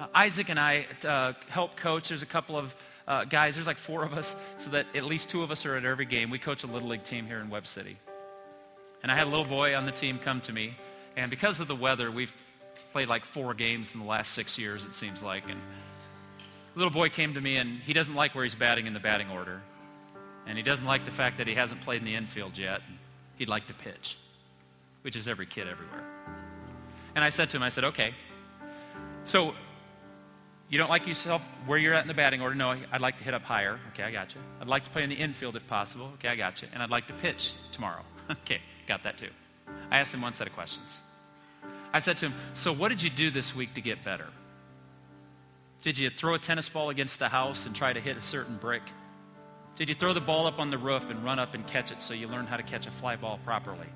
Uh, 0.00 0.06
Isaac 0.14 0.48
and 0.48 0.58
I 0.58 0.86
uh, 1.06 1.34
help 1.48 1.76
coach. 1.76 2.08
There's 2.08 2.22
a 2.22 2.26
couple 2.26 2.56
of 2.56 2.74
uh, 3.06 3.24
guys. 3.24 3.54
There's 3.54 3.66
like 3.66 3.76
four 3.76 4.02
of 4.02 4.14
us, 4.14 4.34
so 4.56 4.70
that 4.70 4.86
at 4.94 5.04
least 5.04 5.28
two 5.28 5.42
of 5.42 5.50
us 5.50 5.66
are 5.66 5.76
at 5.76 5.84
every 5.84 6.06
game. 6.06 6.30
We 6.30 6.38
coach 6.38 6.64
a 6.64 6.66
Little 6.66 6.88
League 6.88 7.04
team 7.04 7.26
here 7.26 7.40
in 7.40 7.50
Webb 7.50 7.66
City. 7.66 7.98
And 9.02 9.12
I 9.12 9.14
had 9.14 9.26
a 9.26 9.30
little 9.30 9.44
boy 9.44 9.76
on 9.76 9.84
the 9.84 9.92
team 9.92 10.18
come 10.18 10.40
to 10.42 10.52
me. 10.54 10.74
And 11.18 11.30
because 11.30 11.60
of 11.60 11.68
the 11.68 11.76
weather, 11.76 12.10
we've 12.10 12.34
played 12.92 13.08
like 13.08 13.26
four 13.26 13.52
games 13.52 13.92
in 13.92 14.00
the 14.00 14.06
last 14.06 14.32
six 14.32 14.58
years, 14.58 14.86
it 14.86 14.94
seems 14.94 15.22
like. 15.22 15.50
And 15.50 15.60
little 16.74 16.92
boy 16.92 17.10
came 17.10 17.34
to 17.34 17.40
me, 17.40 17.58
and 17.58 17.80
he 17.80 17.92
doesn't 17.92 18.14
like 18.14 18.34
where 18.34 18.44
he's 18.44 18.54
batting 18.54 18.86
in 18.86 18.94
the 18.94 19.00
batting 19.00 19.28
order. 19.28 19.60
And 20.46 20.56
he 20.56 20.64
doesn't 20.64 20.86
like 20.86 21.04
the 21.04 21.10
fact 21.10 21.36
that 21.36 21.46
he 21.46 21.54
hasn't 21.54 21.82
played 21.82 21.98
in 21.98 22.06
the 22.06 22.14
infield 22.14 22.56
yet. 22.56 22.80
He'd 23.36 23.50
like 23.50 23.66
to 23.66 23.74
pitch, 23.74 24.16
which 25.02 25.14
is 25.14 25.28
every 25.28 25.46
kid 25.46 25.68
everywhere. 25.68 26.04
And 27.14 27.22
I 27.22 27.28
said 27.28 27.50
to 27.50 27.58
him, 27.58 27.62
I 27.62 27.68
said, 27.68 27.84
okay, 27.84 28.14
so 29.26 29.54
you 30.70 30.78
don't 30.78 30.88
like 30.88 31.06
yourself 31.06 31.44
where 31.66 31.78
you're 31.78 31.94
at 31.94 32.02
in 32.02 32.08
the 32.08 32.14
batting 32.14 32.40
order? 32.40 32.54
No, 32.54 32.76
I'd 32.92 33.00
like 33.00 33.18
to 33.18 33.24
hit 33.24 33.34
up 33.34 33.42
higher. 33.42 33.80
Okay, 33.92 34.04
I 34.04 34.12
got 34.12 34.34
you. 34.34 34.40
I'd 34.60 34.68
like 34.68 34.84
to 34.84 34.90
play 34.90 35.02
in 35.02 35.10
the 35.10 35.16
infield 35.16 35.56
if 35.56 35.66
possible. 35.66 36.12
Okay, 36.14 36.28
I 36.28 36.36
got 36.36 36.62
you. 36.62 36.68
And 36.72 36.80
I'd 36.80 36.90
like 36.90 37.08
to 37.08 37.12
pitch 37.14 37.52
tomorrow. 37.72 38.02
okay, 38.30 38.60
got 38.86 39.02
that 39.02 39.18
too. 39.18 39.30
I 39.90 39.98
asked 39.98 40.14
him 40.14 40.22
one 40.22 40.32
set 40.32 40.46
of 40.46 40.52
questions. 40.54 41.00
I 41.92 41.98
said 41.98 42.16
to 42.18 42.26
him, 42.26 42.34
so 42.54 42.72
what 42.72 42.88
did 42.90 43.02
you 43.02 43.10
do 43.10 43.32
this 43.32 43.54
week 43.54 43.74
to 43.74 43.80
get 43.80 44.04
better? 44.04 44.28
Did 45.82 45.98
you 45.98 46.08
throw 46.08 46.34
a 46.34 46.38
tennis 46.38 46.68
ball 46.68 46.90
against 46.90 47.18
the 47.18 47.28
house 47.28 47.66
and 47.66 47.74
try 47.74 47.92
to 47.92 48.00
hit 48.00 48.16
a 48.16 48.22
certain 48.22 48.56
brick? 48.56 48.82
Did 49.74 49.88
you 49.88 49.94
throw 49.96 50.12
the 50.12 50.20
ball 50.20 50.46
up 50.46 50.60
on 50.60 50.70
the 50.70 50.78
roof 50.78 51.10
and 51.10 51.24
run 51.24 51.38
up 51.38 51.54
and 51.54 51.66
catch 51.66 51.90
it 51.90 52.00
so 52.00 52.14
you 52.14 52.28
learn 52.28 52.46
how 52.46 52.56
to 52.56 52.62
catch 52.62 52.86
a 52.86 52.90
fly 52.90 53.16
ball 53.16 53.40
properly? 53.44 53.88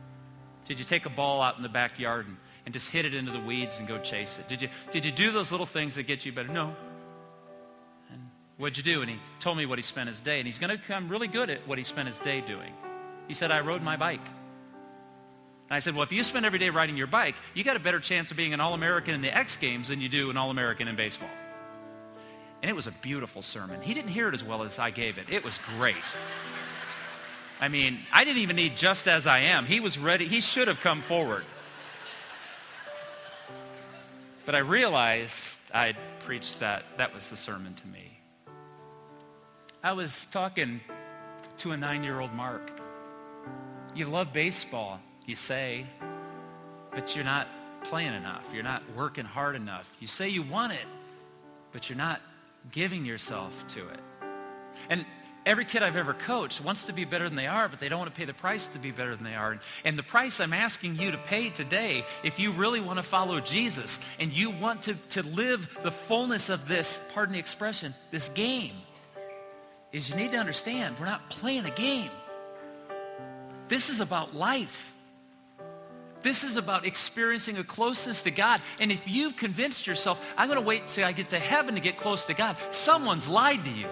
Did 0.65 0.79
you 0.79 0.85
take 0.85 1.07
a 1.07 1.11
ball 1.11 1.43
out 1.43 1.57
in 1.57 1.63
the 1.63 1.69
backyard 1.69 2.27
and 2.27 2.37
and 2.65 2.73
just 2.73 2.89
hit 2.89 3.05
it 3.05 3.15
into 3.15 3.31
the 3.31 3.41
weeds 3.41 3.79
and 3.79 3.87
go 3.87 3.99
chase 3.99 4.39
it? 4.39 4.49
Did 4.49 4.63
you, 4.63 4.69
did 4.91 5.05
you 5.05 5.13
do 5.13 5.31
those 5.31 5.51
little 5.51 5.67
things 5.67 5.95
that 5.97 6.07
get 6.07 6.25
you 6.25 6.33
better? 6.33 6.49
No. 6.49 6.75
And 8.11 8.21
what'd 8.57 8.77
you 8.77 8.83
do? 8.83 9.03
And 9.03 9.11
he 9.11 9.19
told 9.41 9.57
me 9.57 9.67
what 9.67 9.79
he 9.79 9.83
spent 9.83 10.09
his 10.09 10.21
day. 10.21 10.39
And 10.39 10.47
he's 10.47 10.59
going 10.59 10.71
to 10.71 10.79
become 10.79 11.09
really 11.09 11.29
good 11.29 11.51
at 11.51 11.67
what 11.69 11.79
he 11.79 11.85
spent 11.85 12.09
his 12.09 12.19
day 12.19 12.41
doing. 12.41 12.73
He 13.29 13.35
said, 13.35 13.51
I 13.51 13.61
rode 13.61 13.83
my 13.83 13.97
bike. 13.97 14.25
And 15.69 15.77
I 15.77 15.79
said, 15.79 15.95
well, 15.95 16.03
if 16.03 16.13
you 16.13 16.23
spend 16.23 16.45
every 16.45 16.59
day 16.59 16.71
riding 16.71 16.97
your 16.97 17.07
bike, 17.07 17.35
you 17.55 17.65
got 17.65 17.77
a 17.77 17.81
better 17.81 18.01
chance 18.01 18.31
of 18.31 18.37
being 18.37 18.53
an 18.53 18.61
All-American 18.61 19.15
in 19.15 19.23
the 19.23 19.35
X 19.35 19.57
Games 19.57 19.89
than 19.89 20.01
you 20.01 20.09
do 20.09 20.31
an 20.31 20.37
All-American 20.37 20.89
in 20.89 20.97
baseball. 20.97 21.31
And 22.63 22.71
it 22.71 22.75
was 22.75 22.87
a 22.87 22.93
beautiful 23.03 23.43
sermon. 23.43 23.83
He 23.83 23.93
didn't 23.93 24.11
hear 24.11 24.29
it 24.29 24.35
as 24.35 24.43
well 24.43 24.63
as 24.63 24.79
I 24.79 24.91
gave 24.91 25.19
it. 25.19 25.27
It 25.31 25.45
was 25.45 25.59
great. 25.77 25.97
I 27.61 27.69
mean, 27.69 27.99
I 28.13 28.25
didn't 28.25 28.43
even 28.43 28.57
need 28.57 28.77
just 28.77 29.07
as 29.07 29.27
I 29.27 29.39
am. 29.41 29.67
He 29.67 29.81
was 29.81 29.99
ready. 29.99 30.27
He 30.29 30.41
should 30.41 30.69
have 30.69 30.81
come 30.81 31.03
forward. 31.03 31.45
But 34.47 34.55
I 34.55 34.59
realized 34.59 35.61
I'd 35.73 35.97
preached 36.21 36.61
that. 36.61 36.85
That 36.99 37.15
was 37.15 37.31
the 37.31 37.37
sermon 37.37 37.75
to 37.75 37.87
me. 37.87 38.19
I 39.83 39.93
was 39.93 40.27
talking 40.27 40.81
to 41.59 41.73
a 41.73 41.77
nine-year-old 41.77 42.33
Mark. 42.33 42.71
You 43.95 44.07
love 44.07 44.33
baseball, 44.33 45.01
you 45.27 45.37
say, 45.37 45.87
but 46.91 47.15
you're 47.15 47.25
not 47.25 47.49
playing 47.85 48.15
enough. 48.15 48.45
You're 48.53 48.63
not 48.63 48.83
working 48.97 49.25
hard 49.25 49.57
enough. 49.57 49.95
You 50.01 50.07
say 50.07 50.29
you 50.29 50.43
want 50.43 50.73
it, 50.73 50.87
but 51.73 51.89
you're 51.89 51.99
not 51.99 52.21
giving 52.73 53.05
yourself 53.05 53.67
to 53.69 53.89
it. 53.89 54.01
And 54.91 55.07
Every 55.47 55.67
kid 55.67 55.83
I've 55.83 55.97
ever 55.97 56.15
coached 56.15 56.65
wants 56.65 56.85
to 56.85 56.95
be 56.95 57.05
better 57.05 57.29
than 57.29 57.37
they 57.37 57.47
are, 57.47 57.69
but 57.69 57.79
they 57.79 57.91
don't 57.91 57.99
want 57.99 58.15
to 58.15 58.19
pay 58.19 58.25
the 58.25 58.33
price 58.33 58.67
to 58.69 58.79
be 58.79 58.91
better 58.91 59.15
than 59.15 59.25
they 59.25 59.35
are. 59.35 59.59
And 59.85 59.99
the 59.99 60.03
price 60.03 60.41
I'm 60.41 60.55
asking 60.55 60.97
you 60.97 61.11
to 61.11 61.19
pay 61.19 61.51
today, 61.51 62.07
if 62.23 62.39
you 62.39 62.51
really 62.51 62.81
want 62.81 62.99
to 62.99 63.03
follow 63.03 63.41
Jesus 63.41 64.01
and 64.19 64.33
you 64.33 64.51
want 64.51 64.83
to, 64.83 64.95
to 65.11 65.23
live 65.23 65.69
the 65.83 65.91
fullness 65.91 66.49
of 66.49 66.67
this, 66.67 66.99
pardon 67.13 67.35
the 67.35 67.39
expression, 67.39 67.93
this 68.11 68.31
game, 68.31 68.73
is 69.93 70.09
you 70.09 70.17
need 70.17 70.33
to 70.33 70.39
understand 70.39 70.97
we're 70.99 71.05
not 71.05 71.29
playing 71.29 71.67
a 71.67 71.71
game. 71.71 72.11
This 73.69 73.91
is 73.91 74.01
about 74.01 74.35
life. 74.35 74.95
This 76.23 76.43
is 76.43 76.57
about 76.57 76.87
experiencing 76.87 77.59
a 77.59 77.65
closeness 77.65 78.23
to 78.23 78.31
God. 78.31 78.63
And 78.81 78.91
if 78.91 79.07
you've 79.07 79.37
convinced 79.37 79.87
yourself, 79.87 80.25
I'm 80.39 80.49
going 80.49 80.59
to 80.59 80.65
wait 80.65 80.83
until 80.83 81.07
I 81.07 81.13
get 81.13 81.29
to 81.31 81.39
heaven 81.39 81.75
to 81.75 81.83
get 81.83 81.99
close 81.99 82.25
to 82.25 82.35
God, 82.35 82.57
someone's 82.71 83.29
lied 83.29 83.63
to 83.67 83.71
you. 83.71 83.89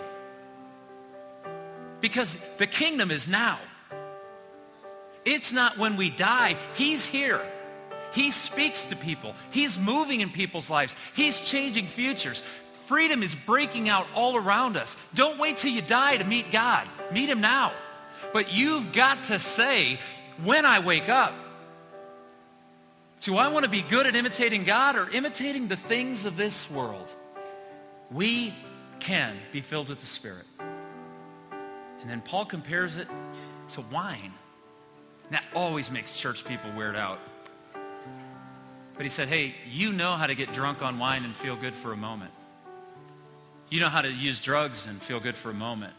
Because 2.03 2.37
the 2.59 2.67
kingdom 2.67 3.11
is 3.11 3.27
now. 3.27 3.59
It's 5.25 5.53
not 5.53 5.79
when 5.79 5.97
we 5.97 6.11
die. 6.11 6.59
He's 6.75 7.07
here. 7.07 7.41
He 8.13 8.31
speaks 8.31 8.85
to 8.87 8.97
people. 8.97 9.35
He's 9.51 9.79
moving 9.79 10.21
in 10.21 10.29
people's 10.29 10.69
lives. 10.69 10.95
He's 11.15 11.41
changing 11.41 11.87
futures. 11.87 12.43
Freedom 12.87 13.23
is 13.23 13.35
breaking 13.35 13.89
out 13.89 14.07
all 14.15 14.37
around 14.37 14.77
us. 14.77 14.97
Don't 15.15 15.39
wait 15.39 15.57
till 15.57 15.71
you 15.71 15.81
die 15.81 16.19
to 16.19 16.25
meet 16.25 16.51
God. 16.51 16.89
Meet 17.13 17.31
him 17.31 17.41
now. 17.41 17.73
But 18.35 18.53
you've 18.53 18.93
got 18.93 19.25
to 19.25 19.39
say, 19.39 19.99
when 20.43 20.67
I 20.67 20.81
wake 20.81 21.09
up, 21.09 21.35
do 23.21 23.37
I 23.37 23.49
want 23.49 23.65
to 23.65 23.71
be 23.71 23.83
good 23.83 24.07
at 24.07 24.17
imitating 24.17 24.65
God 24.65 24.97
or 24.97 25.09
imitating 25.11 25.69
the 25.69 25.77
things 25.77 26.27
of 26.27 26.37
this 26.37 26.69
world? 26.69 27.15
We 28.11 28.53
can 28.99 29.37
be 29.53 29.61
filled 29.61 29.89
with 29.89 30.01
the 30.01 30.07
Spirit. 30.07 30.45
And 32.03 32.11
then 32.11 32.21
Paul 32.21 32.45
compares 32.45 32.99
it 32.99 33.09
to 33.71 33.81
wine. 33.81 34.33
And 35.25 35.33
That 35.33 35.45
always 35.55 35.91
makes 35.91 36.17
church 36.17 36.45
people 36.45 36.71
weird 36.77 36.97
out. 36.97 37.19
But 38.95 39.05
he 39.05 39.09
said, 39.09 39.29
hey, 39.29 39.55
you 39.71 39.93
know 39.93 40.13
how 40.13 40.27
to 40.27 40.35
get 40.35 40.53
drunk 40.53 40.83
on 40.83 40.99
wine 40.99 41.25
and 41.25 41.35
feel 41.35 41.57
good 41.57 41.75
for 41.75 41.93
a 41.93 41.97
moment. 41.97 42.33
You 43.71 43.81
know 43.81 43.89
how 43.89 44.03
to 44.03 44.13
use 44.13 44.39
drugs 44.39 44.87
and 44.87 45.01
feel 45.01 45.19
good 45.19 45.35
for 45.35 45.51
a 45.51 45.55
moment. 45.55 45.95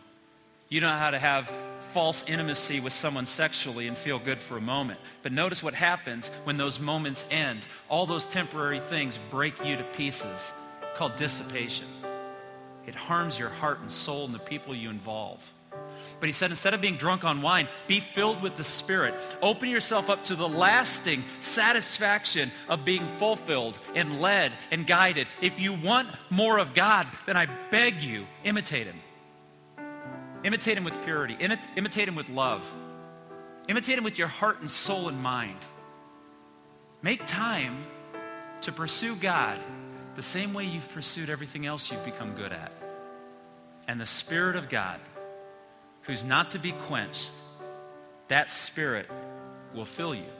You 0.69 0.81
know 0.81 0.89
how 0.89 1.09
to 1.09 1.19
have 1.19 1.51
false 1.91 2.23
intimacy 2.27 2.79
with 2.79 2.93
someone 2.93 3.25
sexually 3.25 3.87
and 3.87 3.97
feel 3.97 4.19
good 4.19 4.39
for 4.39 4.57
a 4.57 4.61
moment. 4.61 4.99
But 5.21 5.31
notice 5.31 5.63
what 5.63 5.73
happens 5.73 6.29
when 6.43 6.57
those 6.57 6.79
moments 6.79 7.25
end. 7.31 7.65
All 7.89 8.05
those 8.05 8.25
temporary 8.25 8.79
things 8.79 9.17
break 9.31 9.63
you 9.65 9.75
to 9.77 9.83
pieces 9.83 10.53
called 10.95 11.15
dissipation. 11.15 11.87
It 12.85 12.95
harms 12.95 13.39
your 13.39 13.49
heart 13.49 13.79
and 13.79 13.91
soul 13.91 14.25
and 14.25 14.33
the 14.33 14.39
people 14.39 14.75
you 14.75 14.89
involve. 14.89 15.53
But 16.23 16.29
he 16.29 16.33
said, 16.33 16.51
instead 16.51 16.73
of 16.73 16.79
being 16.79 16.95
drunk 16.95 17.25
on 17.25 17.41
wine, 17.41 17.67
be 17.85 17.99
filled 17.99 18.41
with 18.41 18.55
the 18.55 18.63
Spirit. 18.63 19.13
Open 19.41 19.67
yourself 19.67 20.09
up 20.09 20.23
to 20.23 20.37
the 20.37 20.47
lasting 20.47 21.21
satisfaction 21.41 22.49
of 22.69 22.85
being 22.85 23.05
fulfilled 23.17 23.77
and 23.93 24.21
led 24.21 24.53
and 24.71 24.87
guided. 24.87 25.27
If 25.41 25.59
you 25.59 25.73
want 25.73 26.07
more 26.29 26.59
of 26.59 26.73
God, 26.73 27.07
then 27.25 27.35
I 27.35 27.47
beg 27.71 27.99
you, 27.99 28.25
imitate 28.45 28.87
him. 28.87 29.01
Imitate 30.45 30.77
him 30.77 30.85
with 30.85 30.93
purity. 31.03 31.35
Imitate 31.41 32.07
him 32.07 32.15
with 32.15 32.29
love. 32.29 32.73
Imitate 33.67 33.97
him 33.97 34.05
with 34.05 34.17
your 34.17 34.29
heart 34.29 34.61
and 34.61 34.71
soul 34.71 35.09
and 35.09 35.21
mind. 35.21 35.59
Make 37.01 37.25
time 37.25 37.83
to 38.61 38.71
pursue 38.71 39.17
God 39.17 39.59
the 40.15 40.23
same 40.23 40.53
way 40.53 40.63
you've 40.63 40.87
pursued 40.87 41.29
everything 41.29 41.65
else 41.65 41.91
you've 41.91 42.05
become 42.05 42.33
good 42.33 42.53
at. 42.53 42.71
And 43.89 43.99
the 43.99 44.07
Spirit 44.07 44.55
of 44.55 44.69
God, 44.69 45.01
who's 46.03 46.23
not 46.23 46.51
to 46.51 46.59
be 46.59 46.71
quenched, 46.87 47.31
that 48.27 48.49
Spirit 48.49 49.09
will 49.73 49.85
fill 49.85 50.13
you. 50.13 50.31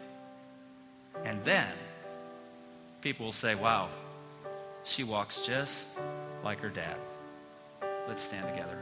And 1.23 1.43
then 1.43 1.71
people 3.02 3.26
will 3.26 3.32
say, 3.32 3.56
wow, 3.56 3.89
she 4.84 5.04
walks 5.04 5.39
just 5.39 5.89
like 6.43 6.60
her 6.60 6.69
dad. 6.69 6.97
Let's 8.08 8.21
stand 8.21 8.47
together. 8.47 8.78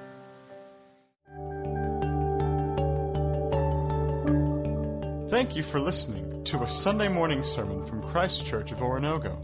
Thank 5.29 5.55
you 5.55 5.63
for 5.63 5.79
listening 5.79 6.43
to 6.45 6.63
a 6.63 6.67
Sunday 6.67 7.07
morning 7.07 7.43
sermon 7.43 7.85
from 7.85 8.03
Christ 8.03 8.45
Church 8.45 8.71
of 8.71 8.79
Oronogo. 8.79 9.37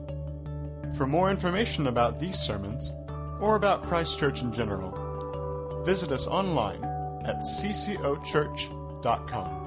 For 0.97 1.08
more 1.08 1.30
information 1.30 1.88
about 1.88 2.19
these 2.19 2.38
sermons, 2.38 2.91
or 3.39 3.56
about 3.56 3.84
Christ 3.84 4.19
Church 4.19 4.41
in 4.41 4.52
general, 4.52 5.84
visit 5.86 6.12
us 6.12 6.28
online 6.28 6.87
at 7.27 7.41
ccochurch.com. 7.41 9.66